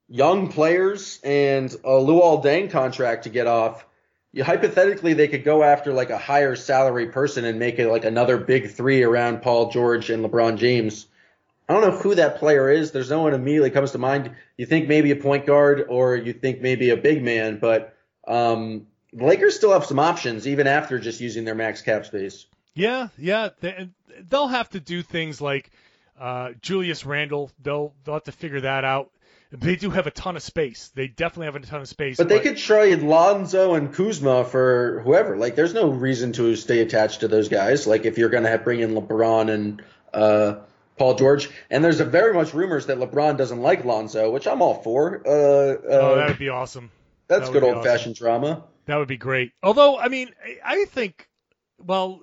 young 0.08 0.48
players 0.48 1.20
and 1.24 1.72
a 1.72 1.90
Luol 1.90 2.44
Deng 2.44 2.70
contract 2.70 3.24
to 3.24 3.30
get 3.30 3.46
off. 3.46 3.84
You, 4.32 4.44
hypothetically, 4.44 5.14
they 5.14 5.28
could 5.28 5.44
go 5.44 5.62
after 5.62 5.92
like 5.92 6.10
a 6.10 6.18
higher 6.18 6.54
salary 6.56 7.06
person 7.06 7.44
and 7.44 7.58
make 7.58 7.78
it 7.78 7.88
like 7.88 8.04
another 8.04 8.36
big 8.36 8.70
three 8.70 9.02
around 9.02 9.42
Paul 9.42 9.70
George 9.70 10.10
and 10.10 10.24
LeBron 10.24 10.58
James. 10.58 11.06
I 11.68 11.72
don't 11.72 11.82
know 11.82 11.98
who 11.98 12.14
that 12.14 12.38
player 12.38 12.70
is. 12.70 12.92
There's 12.92 13.10
no 13.10 13.22
one 13.22 13.34
immediately 13.34 13.70
comes 13.70 13.92
to 13.92 13.98
mind. 13.98 14.30
You 14.56 14.66
think 14.66 14.86
maybe 14.86 15.10
a 15.10 15.16
point 15.16 15.46
guard 15.46 15.86
or 15.88 16.14
you 16.14 16.32
think 16.32 16.60
maybe 16.60 16.90
a 16.90 16.96
big 16.96 17.24
man, 17.24 17.58
but 17.58 17.96
um, 18.28 18.86
the 19.12 19.24
Lakers 19.24 19.56
still 19.56 19.72
have 19.72 19.86
some 19.86 19.98
options 19.98 20.46
even 20.46 20.66
after 20.66 20.98
just 20.98 21.20
using 21.20 21.44
their 21.44 21.54
max 21.54 21.82
cap 21.82 22.06
space. 22.06 22.46
Yeah, 22.76 23.08
yeah. 23.18 23.48
They, 23.60 23.88
they'll 24.28 24.46
have 24.46 24.68
to 24.70 24.80
do 24.80 25.02
things 25.02 25.40
like 25.40 25.70
uh, 26.20 26.52
Julius 26.60 27.04
Randle. 27.04 27.50
They'll 27.60 27.92
they'll 28.04 28.14
have 28.14 28.24
to 28.24 28.32
figure 28.32 28.60
that 28.60 28.84
out. 28.84 29.10
They 29.52 29.76
do 29.76 29.90
have 29.90 30.06
a 30.06 30.10
ton 30.10 30.36
of 30.36 30.42
space. 30.42 30.90
They 30.94 31.06
definitely 31.06 31.46
have 31.46 31.56
a 31.56 31.60
ton 31.60 31.80
of 31.80 31.88
space. 31.88 32.16
But 32.16 32.28
they 32.28 32.40
could 32.40 32.56
trade 32.56 33.02
Lonzo 33.02 33.74
and 33.74 33.94
Kuzma 33.94 34.44
for 34.44 35.00
whoever. 35.04 35.36
Like, 35.36 35.54
there's 35.54 35.72
no 35.72 35.88
reason 35.88 36.32
to 36.32 36.56
stay 36.56 36.80
attached 36.80 37.20
to 37.20 37.28
those 37.28 37.48
guys. 37.48 37.86
Like, 37.86 38.04
if 38.04 38.18
you're 38.18 38.28
going 38.28 38.42
to 38.42 38.58
bring 38.58 38.80
in 38.80 38.94
LeBron 38.94 39.48
and 39.50 39.82
uh, 40.12 40.56
Paul 40.98 41.14
George, 41.14 41.48
and 41.70 41.82
there's 41.82 42.00
a 42.00 42.04
very 42.04 42.34
much 42.34 42.54
rumors 42.54 42.86
that 42.86 42.98
LeBron 42.98 43.36
doesn't 43.36 43.60
like 43.62 43.84
Lonzo, 43.84 44.32
which 44.32 44.48
I'm 44.48 44.62
all 44.62 44.82
for. 44.82 45.22
Uh, 45.24 45.30
uh, 45.30 45.76
oh, 45.90 46.16
that 46.16 46.28
would 46.28 46.38
be 46.38 46.48
awesome. 46.48 46.90
That's 47.28 47.48
That 47.48 47.52
good 47.52 47.62
old 47.62 47.84
fashioned 47.84 48.16
drama. 48.16 48.64
That 48.86 48.96
would 48.96 49.08
be 49.08 49.16
great. 49.16 49.52
Although, 49.62 49.96
I 49.96 50.08
mean, 50.08 50.32
I 50.64 50.86
think, 50.86 51.28
well, 51.78 52.20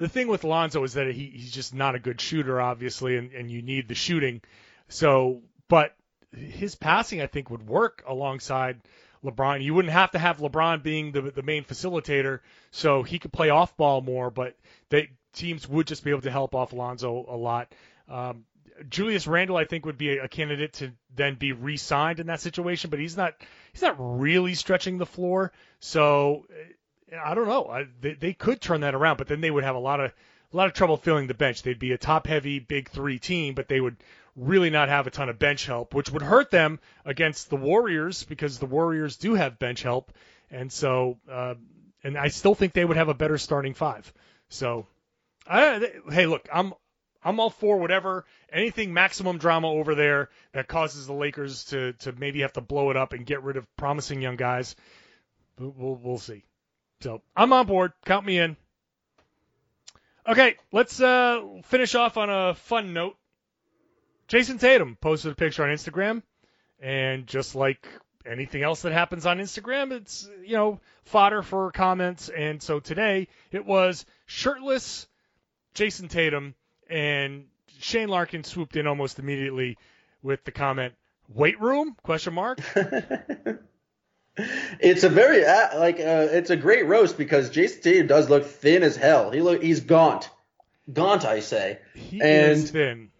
the 0.00 0.08
thing 0.08 0.28
with 0.28 0.44
Lonzo 0.44 0.82
is 0.82 0.94
that 0.94 1.08
he, 1.08 1.26
he's 1.26 1.52
just 1.52 1.74
not 1.74 1.94
a 1.94 1.98
good 1.98 2.20
shooter, 2.20 2.58
obviously, 2.58 3.18
and, 3.18 3.32
and 3.32 3.50
you 3.50 3.60
need 3.60 3.86
the 3.86 3.94
shooting. 3.94 4.40
So, 4.88 5.42
but 5.68 5.94
his 6.32 6.74
passing, 6.74 7.20
I 7.20 7.26
think, 7.26 7.50
would 7.50 7.66
work 7.66 8.02
alongside 8.08 8.80
LeBron. 9.22 9.62
You 9.62 9.74
wouldn't 9.74 9.92
have 9.92 10.12
to 10.12 10.18
have 10.18 10.38
LeBron 10.38 10.82
being 10.82 11.12
the 11.12 11.20
the 11.20 11.42
main 11.42 11.64
facilitator, 11.64 12.40
so 12.70 13.02
he 13.02 13.18
could 13.18 13.32
play 13.32 13.50
off 13.50 13.76
ball 13.76 14.00
more. 14.00 14.30
But 14.30 14.56
they 14.88 15.10
teams 15.34 15.68
would 15.68 15.86
just 15.86 16.02
be 16.02 16.10
able 16.10 16.22
to 16.22 16.30
help 16.30 16.54
off 16.54 16.72
Lonzo 16.72 17.26
a 17.28 17.36
lot. 17.36 17.72
Um, 18.08 18.46
Julius 18.88 19.26
Randle, 19.26 19.58
I 19.58 19.66
think, 19.66 19.84
would 19.84 19.98
be 19.98 20.16
a, 20.16 20.28
candidate 20.28 20.72
to 20.74 20.92
then 21.14 21.34
be 21.34 21.52
re-signed 21.52 22.18
in 22.18 22.28
that 22.28 22.40
situation, 22.40 22.88
but 22.88 22.98
he's 22.98 23.18
not 23.18 23.34
he's 23.74 23.82
not 23.82 23.96
really 23.98 24.54
stretching 24.54 24.96
the 24.96 25.04
floor. 25.04 25.52
So 25.80 26.46
I 27.18 27.34
don't 27.34 27.48
know. 27.48 27.66
I, 27.66 27.86
they, 28.00 28.14
they 28.14 28.32
could 28.32 28.60
turn 28.60 28.82
that 28.82 28.94
around, 28.94 29.16
but 29.16 29.28
then 29.28 29.40
they 29.40 29.50
would 29.50 29.64
have 29.64 29.76
a 29.76 29.80
lot 29.80 30.00
of 30.00 30.12
a 30.52 30.56
lot 30.56 30.66
of 30.66 30.72
trouble 30.72 30.96
filling 30.96 31.28
the 31.28 31.34
bench. 31.34 31.62
They'd 31.62 31.78
be 31.78 31.92
a 31.92 31.98
top-heavy 31.98 32.58
big 32.58 32.88
three 32.90 33.20
team, 33.20 33.54
but 33.54 33.68
they 33.68 33.80
would 33.80 33.96
really 34.34 34.70
not 34.70 34.88
have 34.88 35.06
a 35.06 35.10
ton 35.10 35.28
of 35.28 35.38
bench 35.38 35.64
help, 35.66 35.94
which 35.94 36.10
would 36.10 36.22
hurt 36.22 36.50
them 36.50 36.80
against 37.04 37.50
the 37.50 37.56
Warriors 37.56 38.24
because 38.24 38.58
the 38.58 38.66
Warriors 38.66 39.16
do 39.16 39.34
have 39.34 39.58
bench 39.58 39.82
help, 39.82 40.12
and 40.50 40.72
so 40.72 41.18
uh, 41.30 41.54
and 42.02 42.16
I 42.16 42.28
still 42.28 42.54
think 42.54 42.72
they 42.72 42.84
would 42.84 42.96
have 42.96 43.08
a 43.08 43.14
better 43.14 43.38
starting 43.38 43.74
five. 43.74 44.12
So, 44.48 44.86
I, 45.46 45.90
hey, 46.10 46.26
look, 46.26 46.48
I'm 46.52 46.74
I'm 47.22 47.38
all 47.38 47.50
for 47.50 47.76
whatever 47.76 48.24
anything 48.52 48.92
maximum 48.92 49.38
drama 49.38 49.68
over 49.68 49.94
there 49.94 50.30
that 50.52 50.68
causes 50.68 51.06
the 51.06 51.12
Lakers 51.12 51.64
to 51.66 51.92
to 51.94 52.12
maybe 52.12 52.40
have 52.40 52.54
to 52.54 52.60
blow 52.60 52.90
it 52.90 52.96
up 52.96 53.12
and 53.12 53.26
get 53.26 53.42
rid 53.42 53.56
of 53.56 53.66
promising 53.76 54.22
young 54.22 54.36
guys. 54.36 54.74
We'll 55.58 55.98
we'll 56.02 56.18
see. 56.18 56.44
So 57.00 57.22
I'm 57.34 57.52
on 57.52 57.66
board. 57.66 57.92
Count 58.04 58.26
me 58.26 58.38
in. 58.38 58.56
Okay, 60.28 60.56
let's 60.70 61.00
uh, 61.00 61.42
finish 61.64 61.94
off 61.94 62.16
on 62.18 62.28
a 62.28 62.54
fun 62.54 62.92
note. 62.92 63.16
Jayson 64.28 64.58
Tatum 64.58 64.96
posted 65.00 65.32
a 65.32 65.34
picture 65.34 65.64
on 65.64 65.70
Instagram, 65.70 66.22
and 66.78 67.26
just 67.26 67.54
like 67.54 67.88
anything 68.26 68.62
else 68.62 68.82
that 68.82 68.92
happens 68.92 69.24
on 69.26 69.38
Instagram, 69.38 69.92
it's 69.92 70.28
you 70.44 70.54
know 70.54 70.78
fodder 71.04 71.42
for 71.42 71.72
comments. 71.72 72.28
And 72.28 72.62
so 72.62 72.80
today 72.80 73.28
it 73.50 73.64
was 73.64 74.04
shirtless 74.26 75.08
Jayson 75.74 76.08
Tatum, 76.08 76.54
and 76.88 77.46
Shane 77.78 78.08
Larkin 78.08 78.44
swooped 78.44 78.76
in 78.76 78.86
almost 78.86 79.18
immediately 79.18 79.78
with 80.22 80.44
the 80.44 80.52
comment, 80.52 80.94
"Weight 81.28 81.60
room?" 81.60 81.96
Question 82.02 82.34
mark. 82.34 82.60
It's 84.80 85.04
a 85.04 85.08
very 85.08 85.44
uh, 85.44 85.78
like 85.78 85.98
uh, 86.00 86.28
it's 86.30 86.50
a 86.50 86.56
great 86.56 86.86
roast 86.86 87.18
because 87.18 87.50
Jayson 87.50 87.82
Tatum 87.82 88.06
does 88.06 88.30
look 88.30 88.46
thin 88.46 88.82
as 88.82 88.96
hell. 88.96 89.30
He 89.30 89.40
look 89.40 89.62
he's 89.62 89.80
gaunt, 89.80 90.30
gaunt 90.92 91.24
I 91.24 91.40
say, 91.40 91.78
He 91.94 92.20
and 92.20 92.52
is 92.52 92.70
thin. 92.70 93.10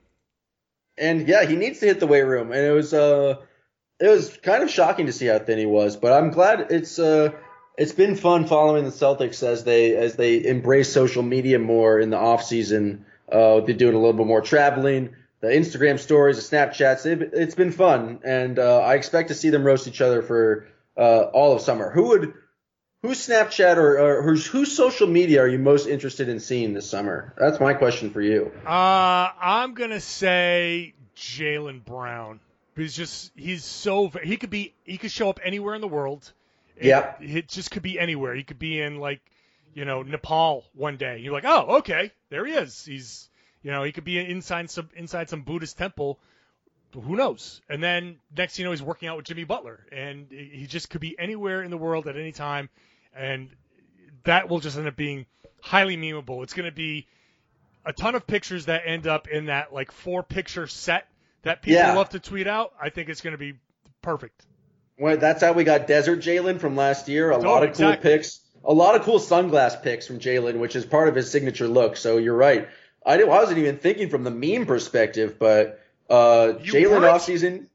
and 0.98 1.28
yeah, 1.28 1.44
he 1.46 1.56
needs 1.56 1.80
to 1.80 1.86
hit 1.86 2.00
the 2.00 2.06
weight 2.06 2.22
room. 2.22 2.52
And 2.52 2.60
it 2.64 2.72
was 2.72 2.92
uh, 2.94 3.36
it 3.98 4.08
was 4.08 4.36
kind 4.38 4.62
of 4.62 4.70
shocking 4.70 5.06
to 5.06 5.12
see 5.12 5.26
how 5.26 5.38
thin 5.38 5.58
he 5.58 5.66
was. 5.66 5.96
But 5.96 6.12
I'm 6.12 6.30
glad 6.30 6.68
it's 6.70 6.98
uh, 6.98 7.30
it's 7.76 7.92
been 7.92 8.16
fun 8.16 8.46
following 8.46 8.84
the 8.84 8.90
Celtics 8.90 9.42
as 9.42 9.64
they 9.64 9.96
as 9.96 10.16
they 10.16 10.44
embrace 10.44 10.92
social 10.92 11.22
media 11.22 11.58
more 11.58 11.98
in 11.98 12.10
the 12.10 12.18
off 12.18 12.42
season. 12.44 13.04
Uh, 13.30 13.60
they're 13.60 13.74
doing 13.76 13.94
a 13.94 13.98
little 13.98 14.12
bit 14.12 14.26
more 14.26 14.40
traveling. 14.40 15.14
The 15.40 15.48
Instagram 15.48 15.98
stories, 15.98 16.36
the 16.36 16.56
Snapchats, 16.56 17.06
it's 17.06 17.54
been 17.54 17.72
fun, 17.72 18.20
and 18.24 18.58
uh, 18.58 18.80
I 18.80 18.96
expect 18.96 19.28
to 19.28 19.34
see 19.34 19.48
them 19.48 19.64
roast 19.64 19.88
each 19.88 20.02
other 20.02 20.20
for 20.20 20.66
uh, 21.00 21.30
all 21.32 21.54
of 21.54 21.62
summer. 21.62 21.90
Who 21.90 22.08
would, 22.08 22.34
whose 23.02 23.26
Snapchat 23.26 23.76
or, 23.76 23.98
or 23.98 24.22
whose, 24.22 24.46
whose 24.46 24.76
social 24.76 25.06
media 25.06 25.40
are 25.40 25.48
you 25.48 25.58
most 25.58 25.86
interested 25.86 26.28
in 26.28 26.38
seeing 26.40 26.74
this 26.74 26.88
summer? 26.88 27.34
That's 27.38 27.58
my 27.58 27.72
question 27.74 28.10
for 28.10 28.20
you. 28.20 28.52
Uh, 28.66 29.30
I'm 29.40 29.74
gonna 29.74 30.00
say 30.00 30.94
Jaylen 31.16 31.84
Brown. 31.84 32.40
He's 32.76 32.94
just 32.94 33.32
he's 33.34 33.64
so 33.64 34.08
he 34.22 34.36
could 34.36 34.50
be 34.50 34.74
he 34.84 34.96
could 34.96 35.10
show 35.10 35.28
up 35.28 35.40
anywhere 35.42 35.74
in 35.74 35.80
the 35.80 35.88
world. 35.88 36.32
Yeah, 36.80 37.14
It 37.20 37.48
just 37.48 37.70
could 37.70 37.82
be 37.82 37.98
anywhere. 37.98 38.34
He 38.34 38.42
could 38.42 38.58
be 38.58 38.80
in 38.80 39.00
like 39.00 39.20
you 39.74 39.84
know 39.84 40.02
Nepal 40.02 40.64
one 40.74 40.96
day. 40.96 41.18
You're 41.18 41.32
like, 41.32 41.44
oh, 41.44 41.78
okay, 41.78 42.10
there 42.30 42.46
he 42.46 42.52
is. 42.52 42.84
He's 42.84 43.28
you 43.62 43.70
know 43.70 43.82
he 43.82 43.92
could 43.92 44.04
be 44.04 44.18
inside 44.18 44.70
some 44.70 44.88
inside 44.96 45.28
some 45.28 45.42
Buddhist 45.42 45.76
temple. 45.76 46.18
Who 46.92 47.16
knows? 47.16 47.60
And 47.68 47.82
then 47.82 48.16
next 48.36 48.58
you 48.58 48.64
know, 48.64 48.72
he's 48.72 48.82
working 48.82 49.08
out 49.08 49.16
with 49.16 49.26
Jimmy 49.26 49.44
Butler, 49.44 49.86
and 49.92 50.26
he 50.30 50.66
just 50.66 50.90
could 50.90 51.00
be 51.00 51.16
anywhere 51.18 51.62
in 51.62 51.70
the 51.70 51.76
world 51.76 52.08
at 52.08 52.16
any 52.16 52.32
time, 52.32 52.68
and 53.14 53.48
that 54.24 54.48
will 54.48 54.60
just 54.60 54.76
end 54.76 54.88
up 54.88 54.96
being 54.96 55.26
highly 55.62 55.96
memeable. 55.96 56.42
It's 56.42 56.52
going 56.54 56.68
to 56.68 56.74
be 56.74 57.06
a 57.84 57.92
ton 57.92 58.14
of 58.14 58.26
pictures 58.26 58.66
that 58.66 58.82
end 58.84 59.06
up 59.06 59.28
in 59.28 59.46
that 59.46 59.72
like 59.72 59.92
four 59.92 60.22
picture 60.22 60.66
set 60.66 61.06
that 61.42 61.62
people 61.62 61.80
Yeah. 61.80 61.94
love 61.94 62.10
to 62.10 62.18
tweet 62.20 62.46
out. 62.46 62.72
I 62.80 62.90
think 62.90 63.08
it's 63.08 63.20
going 63.20 63.32
to 63.32 63.38
be 63.38 63.54
perfect. 64.02 64.44
Well, 64.98 65.16
that's 65.16 65.42
how 65.42 65.52
we 65.52 65.64
got 65.64 65.86
Desert 65.86 66.20
Jaylen 66.20 66.58
from 66.60 66.76
last 66.76 67.08
year. 67.08 67.30
A 67.30 67.36
oh, 67.36 67.40
lot 67.40 67.62
of 67.62 67.74
cool 67.74 67.86
Oh, 67.86 67.90
exactly. 67.90 68.10
picks, 68.10 68.40
a 68.64 68.72
lot 68.72 68.96
of 68.96 69.02
cool 69.02 69.18
sunglass 69.18 69.82
picks 69.82 70.06
from 70.06 70.18
Jaylen, 70.18 70.58
which 70.58 70.76
is 70.76 70.84
part 70.84 71.08
of 71.08 71.14
his 71.14 71.30
signature 71.30 71.68
look. 71.68 71.96
So 71.96 72.18
you're 72.18 72.36
right. 72.36 72.68
I 73.06 73.16
didn't, 73.16 73.32
I 73.32 73.38
wasn't 73.38 73.58
even 73.58 73.78
thinking 73.78 74.10
from 74.10 74.24
the 74.24 74.30
meme 74.30 74.66
perspective, 74.66 75.38
but 75.38 75.80
uh, 76.10 76.54
Jaylen 76.58 77.02
offseason. 77.02 77.66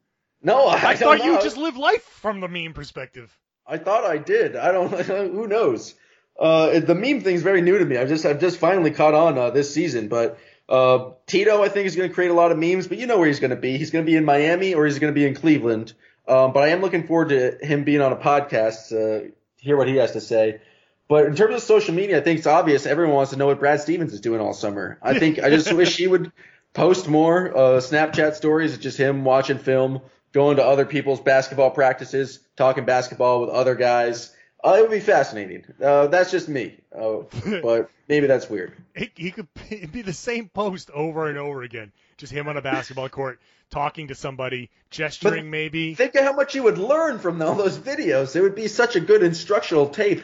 No, 0.44 0.68
I, 0.68 0.90
I, 0.90 0.96
thought 0.96 1.24
you 1.24 1.42
just 1.42 1.58
live 1.58 1.78
life 1.78 2.04
from 2.04 2.40
the 2.40 2.48
meme 2.48 2.74
perspective. 2.74 3.36
I 3.66 3.80
thought 3.80 4.04
I 4.04 4.18
did. 4.18 4.56
I 4.56 4.72
don't. 4.72 4.92
Who 5.06 5.48
knows? 5.48 5.96
Uh, 6.40 6.80
the 6.80 6.94
meme 6.94 7.22
thing's 7.22 7.42
very 7.42 7.62
new 7.62 7.80
to 7.80 7.86
me. 7.86 7.98
I've 7.98 8.10
just 8.10 8.26
I've 8.26 8.40
just 8.40 8.60
finally 8.60 8.92
caught 8.92 9.14
on 9.14 9.38
uh, 9.38 9.50
this 9.50 9.74
season. 9.74 10.08
But 10.10 10.38
uh, 10.70 11.12
Tito, 11.26 11.64
I 11.64 11.70
think, 11.70 11.88
is 11.88 11.96
going 11.96 12.10
to 12.10 12.14
create 12.14 12.30
a 12.30 12.36
lot 12.36 12.52
of 12.52 12.60
memes. 12.60 12.88
But 12.88 13.00
you 13.00 13.08
know 13.08 13.18
where 13.18 13.28
he's 13.28 13.40
going 13.40 13.52
to 13.52 13.56
be. 13.56 13.78
He's 13.78 13.90
going 13.90 14.06
to 14.06 14.12
be 14.12 14.18
in 14.18 14.26
Miami 14.26 14.76
or 14.76 14.86
he's 14.86 15.00
going 15.00 15.14
to 15.14 15.20
be 15.20 15.26
in 15.26 15.34
Cleveland. 15.34 15.94
Um, 16.28 16.54
but 16.54 16.64
I 16.64 16.70
am 16.70 16.82
looking 16.82 17.08
forward 17.08 17.30
to 17.30 17.58
him 17.66 17.84
being 17.84 18.02
on 18.02 18.12
a 18.12 18.18
podcast 18.18 18.90
to 18.90 19.32
hear 19.58 19.78
what 19.78 19.88
he 19.88 19.96
has 19.98 20.12
to 20.12 20.22
say. 20.22 20.62
But 21.08 21.26
in 21.26 21.36
terms 21.36 21.56
of 21.56 21.62
social 21.62 21.94
media, 21.94 22.18
I 22.18 22.22
think 22.22 22.40
it's 22.40 22.48
obvious 22.48 22.88
everyone 22.88 23.16
wants 23.16 23.32
to 23.32 23.38
know 23.38 23.46
what 23.48 23.60
Brad 23.60 23.80
Stevens 23.80 24.12
is 24.12 24.22
doing 24.22 24.42
all 24.42 24.54
summer. 24.54 24.98
I 25.02 25.20
think 25.20 25.40
I 25.40 25.50
just 25.50 25.72
wish 25.74 25.98
he 25.98 26.08
would 26.08 26.32
post 26.76 27.08
more 27.08 27.58
uh, 27.58 27.62
Snapchat 27.80 28.36
stories 28.36 28.76
of 28.76 28.82
just 28.82 28.98
him 28.98 29.24
watching 29.24 29.58
film, 29.58 30.02
going 30.32 30.58
to 30.58 30.64
other 30.64 30.86
people's 30.86 31.20
basketball 31.20 31.72
practices, 31.72 32.40
talking 32.56 32.86
basketball 32.86 33.42
with 33.42 33.50
other 33.50 33.74
guys. 33.74 34.36
Uh, 34.64 34.76
it 34.78 34.82
would 34.82 34.92
be 34.92 35.00
fascinating. 35.00 35.64
Uh, 35.82 36.08
that's 36.08 36.32
just 36.32 36.48
me, 36.50 36.76
uh, 36.96 37.18
but 37.64 37.90
maybe 38.08 38.28
that's 38.28 38.50
weird. 38.50 38.74
He, 38.96 39.12
he 39.16 39.32
could 39.32 39.48
be 39.92 40.04
the 40.04 40.14
same 40.14 40.50
post 40.50 40.92
over 40.92 41.28
and 41.28 41.38
over 41.38 41.64
again. 41.64 41.92
Just 42.18 42.32
him 42.32 42.48
on 42.48 42.58
a 42.58 42.62
basketball 42.62 43.10
court 43.10 43.40
talking 43.72 44.10
to 44.10 44.16
somebody, 44.16 44.70
gesturing 44.90 45.50
maybe. 45.50 45.96
Think 45.96 46.16
of 46.16 46.24
how 46.24 46.34
much 46.34 46.56
you 46.56 46.64
would 46.64 46.78
learn 46.78 47.20
from 47.20 47.42
all 47.42 47.56
those 47.56 47.78
videos. 47.78 48.36
It 48.36 48.42
would 48.42 48.56
be 48.56 48.68
such 48.68 48.96
a 48.96 49.00
good 49.00 49.24
instructional 49.24 49.88
tape. 49.88 50.24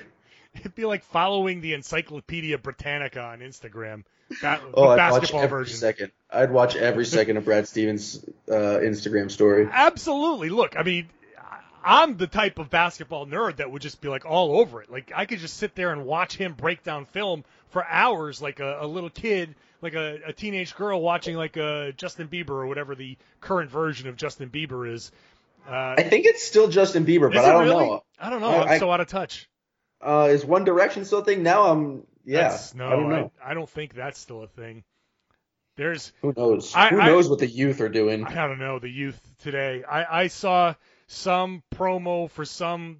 It'd 0.55 0.75
be 0.75 0.85
like 0.85 1.03
following 1.03 1.61
the 1.61 1.73
Encyclopedia 1.73 2.57
Britannica 2.57 3.21
on 3.21 3.39
Instagram. 3.39 4.03
Ba- 4.41 4.61
Oh, 4.73 4.87
I'd 4.89 5.11
watch 5.11 5.33
every 5.33 5.47
version. 5.49 5.77
second. 5.77 6.11
I'd 6.31 6.51
watch 6.51 6.75
every 6.75 7.05
second 7.05 7.37
of 7.37 7.45
Brad 7.45 7.67
Stevens' 7.67 8.23
uh, 8.49 8.53
Instagram 8.81 9.29
story. 9.29 9.67
Absolutely. 9.69 10.49
Look, 10.49 10.77
I 10.77 10.83
mean, 10.83 11.09
I'm 11.83 12.15
the 12.17 12.27
type 12.27 12.59
of 12.59 12.69
basketball 12.69 13.25
nerd 13.25 13.57
that 13.57 13.71
would 13.71 13.81
just 13.81 13.99
be 14.01 14.07
like 14.07 14.25
all 14.25 14.59
over 14.59 14.81
it. 14.81 14.91
Like 14.91 15.11
I 15.15 15.25
could 15.25 15.39
just 15.39 15.57
sit 15.57 15.75
there 15.75 15.91
and 15.91 16.05
watch 16.05 16.35
him 16.37 16.53
break 16.53 16.83
down 16.83 17.05
film 17.05 17.43
for 17.71 17.85
hours, 17.85 18.41
like 18.41 18.59
a, 18.59 18.77
a 18.81 18.87
little 18.87 19.09
kid, 19.09 19.55
like 19.81 19.95
a, 19.95 20.19
a 20.27 20.33
teenage 20.33 20.75
girl 20.75 21.01
watching 21.01 21.35
like 21.35 21.57
a 21.57 21.91
Justin 21.97 22.27
Bieber 22.27 22.51
or 22.51 22.67
whatever 22.67 22.95
the 22.95 23.17
current 23.41 23.69
version 23.71 24.07
of 24.07 24.15
Justin 24.15 24.49
Bieber 24.49 24.89
is. 24.93 25.11
Uh, 25.67 25.95
I 25.97 26.03
think 26.03 26.25
it's 26.25 26.43
still 26.45 26.67
Justin 26.69 27.05
Bieber, 27.05 27.31
but 27.33 27.43
I 27.45 27.51
don't 27.51 27.63
really? 27.63 27.85
know. 27.87 28.03
I 28.19 28.29
don't 28.29 28.41
know. 28.41 28.49
I- 28.51 28.73
I'm 28.75 28.79
so 28.79 28.91
out 28.91 29.01
of 29.01 29.07
touch. 29.07 29.47
Uh, 30.01 30.29
is 30.31 30.45
One 30.45 30.63
Direction 30.63 31.05
still 31.05 31.19
a 31.19 31.23
thing? 31.23 31.43
Now 31.43 31.71
I'm 31.71 32.05
yeah. 32.25 32.41
That's- 32.41 32.73
no, 32.75 32.87
I 32.87 32.89
don't 32.91 33.09
know. 33.09 33.31
I, 33.43 33.53
don't 33.53 33.69
think 33.69 33.93
that's 33.93 34.19
still 34.19 34.43
a 34.43 34.47
thing. 34.47 34.83
There's 35.77 36.11
Who 36.21 36.33
knows? 36.35 36.73
I- 36.75 36.89
Who 36.89 36.99
I- 36.99 37.05
knows 37.07 37.29
what 37.29 37.39
the 37.39 37.47
youth 37.47 37.81
are 37.81 37.89
doing? 37.89 38.25
I 38.25 38.47
don't 38.47 38.59
know 38.59 38.79
the 38.79 38.89
youth 38.89 39.19
today. 39.39 39.83
I, 39.83 40.23
I 40.23 40.27
saw 40.27 40.75
some 41.07 41.63
promo 41.75 42.29
for 42.29 42.45
some 42.45 42.97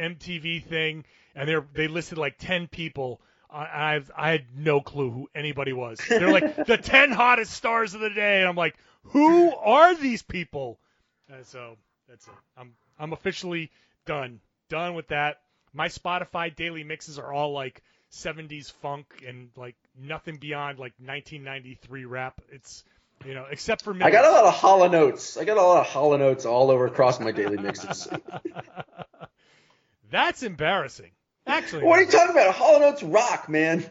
MTV 0.00 0.64
thing, 0.64 1.04
and 1.34 1.48
they 1.48 1.56
they 1.74 1.88
listed 1.88 2.18
like 2.18 2.36
ten 2.38 2.66
people. 2.68 3.20
I 3.50 3.94
I've, 3.94 4.10
I 4.16 4.30
had 4.30 4.46
no 4.56 4.80
clue 4.80 5.10
who 5.10 5.28
anybody 5.34 5.72
was. 5.72 6.00
They're 6.08 6.32
like 6.32 6.66
the 6.66 6.76
ten 6.76 7.12
hottest 7.12 7.52
stars 7.52 7.94
of 7.94 8.00
the 8.00 8.10
day, 8.10 8.40
and 8.40 8.48
I'm 8.48 8.56
like, 8.56 8.76
who 9.04 9.54
are 9.54 9.94
these 9.94 10.22
people? 10.22 10.78
And 11.28 11.46
so 11.46 11.76
that's 12.08 12.26
it. 12.26 12.34
I'm 12.56 12.74
I'm 12.98 13.12
officially 13.12 13.70
done 14.04 14.40
done 14.68 14.94
with 14.94 15.08
that. 15.08 15.38
My 15.72 15.88
Spotify 15.88 16.54
daily 16.54 16.84
mixes 16.84 17.18
are 17.18 17.32
all 17.32 17.52
like 17.52 17.82
70s 18.12 18.72
funk 18.72 19.06
and 19.26 19.50
like 19.56 19.76
nothing 19.98 20.36
beyond 20.38 20.78
like 20.78 20.94
1993 20.98 22.04
rap. 22.04 22.40
It's 22.50 22.84
you 23.24 23.34
know, 23.34 23.46
except 23.50 23.82
for 23.82 23.94
me 23.94 24.04
I 24.04 24.10
got 24.10 24.24
a 24.24 24.30
lot 24.30 24.44
of 24.44 24.54
Hall 24.54 24.82
& 24.82 24.94
Oates. 24.94 25.36
I 25.36 25.44
got 25.44 25.56
a 25.56 25.62
lot 25.62 25.80
of 25.80 25.86
Hall 25.86 26.12
& 26.12 26.22
Oates 26.22 26.44
all 26.44 26.70
over 26.70 26.86
across 26.86 27.18
my 27.18 27.32
daily 27.32 27.56
mixes. 27.56 28.08
That's 30.10 30.42
embarrassing. 30.42 31.10
Actually, 31.46 31.84
what 31.84 31.98
are 31.98 32.02
you 32.02 32.10
talking 32.10 32.30
about? 32.30 32.54
Hall 32.54 32.76
& 32.76 32.82
Oates 32.82 33.02
rock, 33.02 33.48
man. 33.48 33.88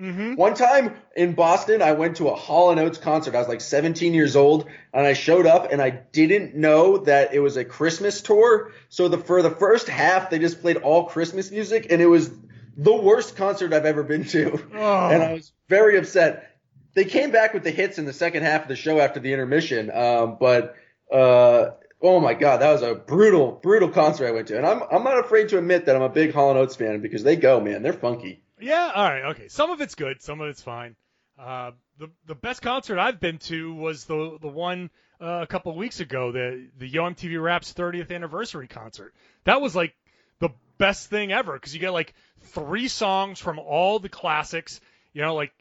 Mm-hmm. 0.00 0.34
One 0.34 0.54
time 0.54 0.94
in 1.16 1.34
Boston, 1.34 1.82
I 1.82 1.92
went 1.92 2.18
to 2.18 2.28
a 2.28 2.34
Hall 2.34 2.70
& 2.70 2.78
Oates 2.78 2.98
concert. 2.98 3.34
I 3.34 3.38
was 3.38 3.48
like 3.48 3.60
17 3.60 4.14
years 4.14 4.36
old, 4.36 4.66
and 4.94 5.04
I 5.04 5.12
showed 5.12 5.44
up, 5.44 5.72
and 5.72 5.82
I 5.82 5.90
didn't 5.90 6.54
know 6.54 6.98
that 6.98 7.34
it 7.34 7.40
was 7.40 7.56
a 7.56 7.64
Christmas 7.64 8.20
tour. 8.20 8.72
So 8.90 9.08
the 9.08 9.18
for 9.18 9.42
the 9.42 9.50
first 9.50 9.88
half, 9.88 10.30
they 10.30 10.38
just 10.38 10.60
played 10.60 10.76
all 10.76 11.06
Christmas 11.06 11.50
music, 11.50 11.88
and 11.90 12.00
it 12.00 12.06
was 12.06 12.30
the 12.76 12.94
worst 12.94 13.34
concert 13.34 13.72
I've 13.72 13.86
ever 13.86 14.04
been 14.04 14.24
to. 14.26 14.64
Oh. 14.74 15.08
And 15.08 15.22
I 15.22 15.32
was 15.32 15.52
very 15.68 15.98
upset. 15.98 16.56
They 16.94 17.04
came 17.04 17.32
back 17.32 17.52
with 17.52 17.64
the 17.64 17.72
hits 17.72 17.98
in 17.98 18.04
the 18.04 18.12
second 18.12 18.44
half 18.44 18.62
of 18.62 18.68
the 18.68 18.76
show 18.76 19.00
after 19.00 19.18
the 19.18 19.32
intermission, 19.32 19.90
um, 19.90 20.36
but 20.38 20.76
uh, 21.12 21.70
oh 22.00 22.20
my 22.20 22.34
god, 22.34 22.60
that 22.60 22.70
was 22.72 22.82
a 22.82 22.94
brutal, 22.94 23.50
brutal 23.50 23.88
concert 23.88 24.28
I 24.28 24.30
went 24.30 24.46
to. 24.48 24.56
And 24.58 24.66
I'm 24.66 24.82
I'm 24.92 25.02
not 25.02 25.18
afraid 25.18 25.48
to 25.48 25.58
admit 25.58 25.86
that 25.86 25.96
I'm 25.96 26.02
a 26.02 26.08
big 26.08 26.32
Hall 26.32 26.50
& 26.50 26.56
Oates 26.56 26.76
fan 26.76 27.00
because 27.00 27.24
they 27.24 27.34
go, 27.34 27.60
man, 27.60 27.82
they're 27.82 27.92
funky. 27.92 28.44
Yeah, 28.60 28.90
all 28.94 29.04
right, 29.04 29.24
okay. 29.30 29.48
Some 29.48 29.70
of 29.70 29.80
it's 29.80 29.94
good, 29.94 30.22
some 30.22 30.40
of 30.40 30.48
it's 30.48 30.62
fine. 30.62 30.96
Uh, 31.38 31.72
the 31.98 32.10
the 32.26 32.34
best 32.34 32.62
concert 32.62 32.98
I've 32.98 33.20
been 33.20 33.38
to 33.38 33.74
was 33.74 34.04
the 34.04 34.38
the 34.40 34.48
one 34.48 34.90
uh, 35.20 35.40
a 35.42 35.46
couple 35.46 35.70
of 35.70 35.78
weeks 35.78 36.00
ago, 36.00 36.32
the 36.32 36.68
the 36.78 36.88
Yo 36.88 37.04
MTV 37.04 37.40
Raps 37.40 37.72
30th 37.72 38.12
anniversary 38.12 38.66
concert. 38.66 39.14
That 39.44 39.60
was 39.60 39.76
like 39.76 39.94
the 40.40 40.50
best 40.78 41.10
thing 41.10 41.32
ever 41.32 41.52
because 41.52 41.74
you 41.74 41.80
get 41.80 41.90
like 41.90 42.14
three 42.40 42.88
songs 42.88 43.38
from 43.38 43.58
all 43.58 43.98
the 43.98 44.08
classics. 44.08 44.80
You 45.12 45.22
know, 45.22 45.34
like 45.34 45.52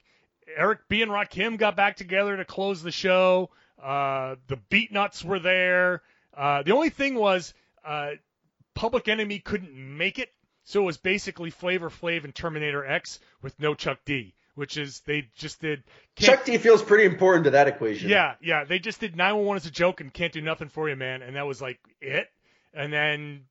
Eric 0.56 0.80
B 0.90 1.02
and 1.02 1.12
Rakim 1.12 1.58
got 1.58 1.76
back 1.76 1.98
together 1.98 2.36
to 2.38 2.46
close 2.46 2.82
the 2.82 2.92
show. 2.92 3.50
Uh, 3.82 4.36
the 4.48 4.58
Beatnuts 4.72 5.24
were 5.24 5.40
there. 5.40 6.02
Uh, 6.36 6.64
the 6.64 6.72
only 6.72 6.90
thing 6.90 7.16
was 7.16 7.54
uh, 7.86 8.12
Public 8.74 9.08
Enemy 9.08 9.40
couldn't 9.40 9.74
make 9.74 10.20
it, 10.20 10.30
so 10.70 10.82
it 10.82 10.86
was 10.86 10.98
basically 10.98 11.50
Flavor 11.50 11.90
Flav 11.90 12.26
and 12.26 12.36
Terminator 12.36 12.86
X 12.86 13.22
with 13.42 13.58
no 13.58 13.74
Chuck 13.74 14.00
D, 14.04 14.34
which 14.56 14.76
is 14.76 15.00
they 15.06 15.30
just 15.36 15.62
did. 15.62 15.82
Chuck 16.18 16.44
D 16.44 16.58
feels 16.58 16.84
pretty 16.84 17.06
important 17.06 17.46
to 17.46 17.52
that 17.52 17.70
equation. 17.70 18.10
Yeah, 18.10 18.36
yeah, 18.42 18.66
they 18.66 18.78
just 18.78 19.00
did 19.00 19.16
911 19.16 19.56
as 19.62 19.66
a 19.66 19.72
joke 19.72 20.02
and 20.02 20.14
can't 20.14 20.34
do 20.34 20.42
nothing 20.42 20.68
for 20.68 20.90
you, 20.90 20.98
man, 20.98 21.22
and 21.22 21.38
that 21.38 21.48
was 21.48 21.62
like 21.62 21.80
it. 22.02 22.28
And 22.74 22.92
then 22.92 23.46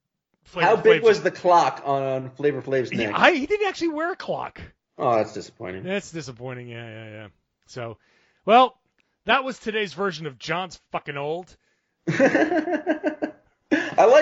Flavor 0.45 0.69
How 0.69 0.77
big 0.77 1.03
was 1.03 1.17
just- 1.17 1.25
the 1.25 1.31
clock 1.31 1.81
on 1.87 2.29
Flavor 2.31 2.61
Flav's 2.61 2.91
He, 2.91 2.99
neck? 2.99 3.15
I, 3.17 3.33
he 3.33 3.47
didn't 3.47 3.67
actually 3.67 3.89
wear 3.89 4.13
a 4.13 4.17
clock. 4.17 4.61
oh, 4.99 5.17
that's 5.17 5.33
disappointing. 5.33 5.85
That's 5.85 6.11
disappointing. 6.13 6.69
Yeah, 6.69 6.87
yeah, 6.87 7.11
yeah. 7.11 7.27
So, 7.67 7.97
well, 8.45 8.79
that 9.25 9.43
was 9.43 9.59
today's 9.59 9.95
version 9.95 10.27
of 10.27 10.39
John's 10.39 10.79
fucking 10.93 11.17
old. 11.17 11.57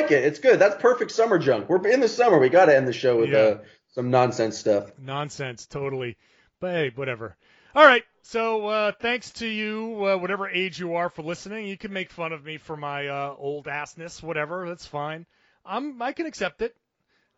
Like 0.04 0.12
it. 0.12 0.24
It's 0.24 0.38
good. 0.38 0.58
That's 0.58 0.76
perfect 0.82 1.10
summer 1.12 1.38
junk. 1.38 1.68
We're 1.68 1.86
in 1.88 2.00
the 2.00 2.08
summer. 2.08 2.38
We 2.38 2.50
got 2.50 2.66
to 2.66 2.76
end 2.76 2.86
the 2.86 2.92
show 2.92 3.20
with 3.20 3.30
Yeah. 3.30 3.38
uh, 3.38 3.58
some 3.94 4.10
nonsense 4.10 4.58
stuff. 4.58 4.90
Nonsense, 4.98 5.64
totally. 5.66 6.18
But 6.60 6.72
hey, 6.72 6.92
whatever. 6.94 7.36
All 7.74 7.84
right. 7.84 8.02
So 8.22 8.66
uh, 8.66 8.92
thanks 9.00 9.30
to 9.32 9.46
you, 9.46 10.04
uh, 10.06 10.16
whatever 10.18 10.46
age 10.48 10.78
you 10.78 10.94
are, 10.96 11.08
for 11.08 11.22
listening. 11.22 11.66
You 11.66 11.78
can 11.78 11.92
make 11.92 12.10
fun 12.10 12.32
of 12.32 12.44
me 12.44 12.58
for 12.58 12.76
my 12.76 13.08
uh, 13.08 13.34
old 13.38 13.64
assness, 13.64 14.22
whatever. 14.22 14.68
That's 14.68 14.86
fine. 14.86 15.24
I'm 15.64 16.00
I 16.02 16.12
can 16.12 16.26
accept 16.26 16.60
it. 16.60 16.76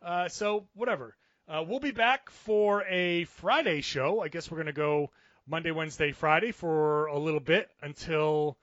Uh, 0.03 0.29
so 0.29 0.67
whatever. 0.75 1.17
Uh, 1.49 1.63
we'll 1.67 1.79
be 1.81 1.93
back 1.93 2.31
for 2.31 2.83
a 2.89 3.25
Friday 3.25 3.81
show. 3.81 4.21
I 4.21 4.27
guess 4.29 4.51
we're 4.51 4.59
gonna 4.59 4.73
go 4.73 5.11
Monday, 5.47 5.71
Wednesday, 5.71 6.11
Friday 6.11 6.51
for 6.51 7.07
a 7.07 7.19
little 7.19 7.39
bit 7.41 7.69
until 7.81 8.59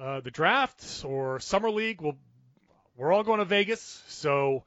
uh, 0.00 0.20
the 0.20 0.32
drafts 0.32 1.04
or 1.04 1.38
summer 1.38 1.70
league. 1.70 2.00
We'll 2.00 2.18
we're 2.96 3.12
all 3.12 3.24
going 3.24 3.38
to 3.38 3.44
Vegas, 3.44 4.02
so 4.08 4.64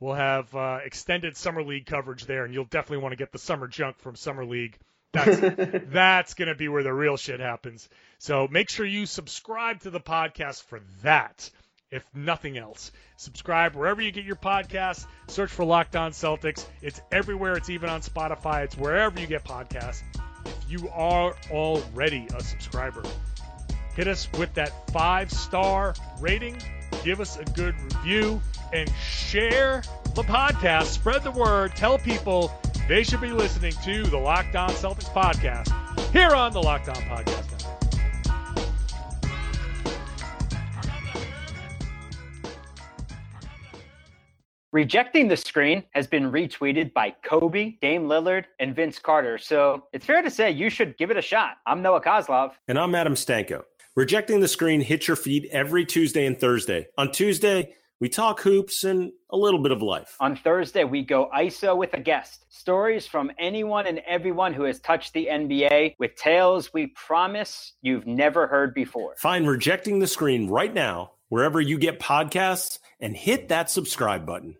we'll 0.00 0.14
have 0.14 0.54
uh, 0.54 0.78
extended 0.84 1.36
summer 1.36 1.62
league 1.62 1.86
coverage 1.86 2.26
there, 2.26 2.44
and 2.44 2.52
you'll 2.52 2.64
definitely 2.64 3.02
want 3.02 3.12
to 3.12 3.16
get 3.16 3.32
the 3.32 3.38
summer 3.38 3.66
junk 3.66 3.98
from 3.98 4.16
summer 4.16 4.44
league. 4.44 4.76
That's 5.12 5.40
that's 5.90 6.34
going 6.34 6.48
to 6.48 6.54
be 6.54 6.68
where 6.68 6.82
the 6.82 6.92
real 6.92 7.16
shit 7.16 7.40
happens. 7.40 7.88
So 8.18 8.48
make 8.50 8.68
sure 8.68 8.84
you 8.84 9.06
subscribe 9.06 9.80
to 9.82 9.90
the 9.90 10.00
podcast 10.00 10.62
for 10.64 10.80
that. 11.02 11.50
If 11.90 12.04
nothing 12.14 12.58
else, 12.58 12.92
subscribe 13.16 13.74
wherever 13.74 14.02
you 14.02 14.12
get 14.12 14.24
your 14.24 14.36
podcasts. 14.36 15.06
Search 15.28 15.50
for 15.50 15.64
Locked 15.64 15.96
On 15.96 16.10
Celtics. 16.10 16.66
It's 16.82 17.00
everywhere. 17.10 17.54
It's 17.54 17.70
even 17.70 17.88
on 17.88 18.02
Spotify. 18.02 18.64
It's 18.64 18.76
wherever 18.76 19.18
you 19.18 19.26
get 19.26 19.44
podcasts. 19.44 20.02
If 20.44 20.70
you 20.70 20.90
are 20.90 21.34
already 21.50 22.26
a 22.34 22.42
subscriber, 22.42 23.02
hit 23.94 24.06
us 24.06 24.28
with 24.38 24.52
that 24.54 24.90
five 24.92 25.32
star 25.32 25.94
rating, 26.20 26.60
give 27.04 27.20
us 27.20 27.36
a 27.36 27.44
good 27.44 27.74
review, 27.80 28.40
and 28.72 28.90
share 29.00 29.82
the 30.14 30.22
podcast. 30.22 30.86
Spread 30.86 31.22
the 31.22 31.30
word. 31.30 31.74
Tell 31.76 31.98
people 31.98 32.52
they 32.88 33.02
should 33.02 33.20
be 33.20 33.32
listening 33.32 33.72
to 33.84 34.02
the 34.04 34.18
Locked 34.18 34.56
On 34.56 34.70
Celtics 34.70 35.12
podcast 35.12 35.68
here 36.12 36.30
on 36.30 36.52
the 36.52 36.60
Locked 36.62 36.88
On 36.88 36.96
Podcast 36.96 37.48
Rejecting 44.70 45.28
the 45.28 45.36
screen 45.36 45.82
has 45.92 46.06
been 46.06 46.30
retweeted 46.30 46.92
by 46.92 47.14
Kobe, 47.24 47.76
Dame 47.80 48.06
Lillard, 48.06 48.44
and 48.60 48.76
Vince 48.76 48.98
Carter. 48.98 49.38
So 49.38 49.84
it's 49.94 50.04
fair 50.04 50.20
to 50.20 50.30
say 50.30 50.50
you 50.50 50.68
should 50.68 50.98
give 50.98 51.10
it 51.10 51.16
a 51.16 51.22
shot. 51.22 51.56
I'm 51.66 51.80
Noah 51.80 52.02
Kozlov. 52.02 52.52
And 52.68 52.78
I'm 52.78 52.94
Adam 52.94 53.14
Stanko. 53.14 53.64
Rejecting 53.98 54.38
the 54.38 54.46
Screen 54.46 54.80
hits 54.80 55.08
your 55.08 55.16
feed 55.16 55.48
every 55.50 55.84
Tuesday 55.84 56.24
and 56.24 56.38
Thursday. 56.38 56.86
On 56.96 57.10
Tuesday, 57.10 57.74
we 57.98 58.08
talk 58.08 58.40
hoops 58.40 58.84
and 58.84 59.10
a 59.28 59.36
little 59.36 59.60
bit 59.60 59.72
of 59.72 59.82
life. 59.82 60.14
On 60.20 60.36
Thursday, 60.36 60.84
we 60.84 61.02
go 61.02 61.28
ISO 61.36 61.76
with 61.76 61.94
a 61.94 62.00
guest. 62.00 62.44
Stories 62.48 63.08
from 63.08 63.32
anyone 63.40 63.88
and 63.88 64.00
everyone 64.06 64.54
who 64.54 64.62
has 64.62 64.78
touched 64.78 65.14
the 65.14 65.26
NBA 65.28 65.96
with 65.98 66.14
tales 66.14 66.72
we 66.72 66.86
promise 66.94 67.72
you've 67.82 68.06
never 68.06 68.46
heard 68.46 68.72
before. 68.72 69.16
Find 69.18 69.48
Rejecting 69.48 69.98
the 69.98 70.06
Screen 70.06 70.48
right 70.48 70.72
now, 70.72 71.14
wherever 71.28 71.60
you 71.60 71.76
get 71.76 71.98
podcasts, 71.98 72.78
and 73.00 73.16
hit 73.16 73.48
that 73.48 73.68
subscribe 73.68 74.24
button. 74.24 74.58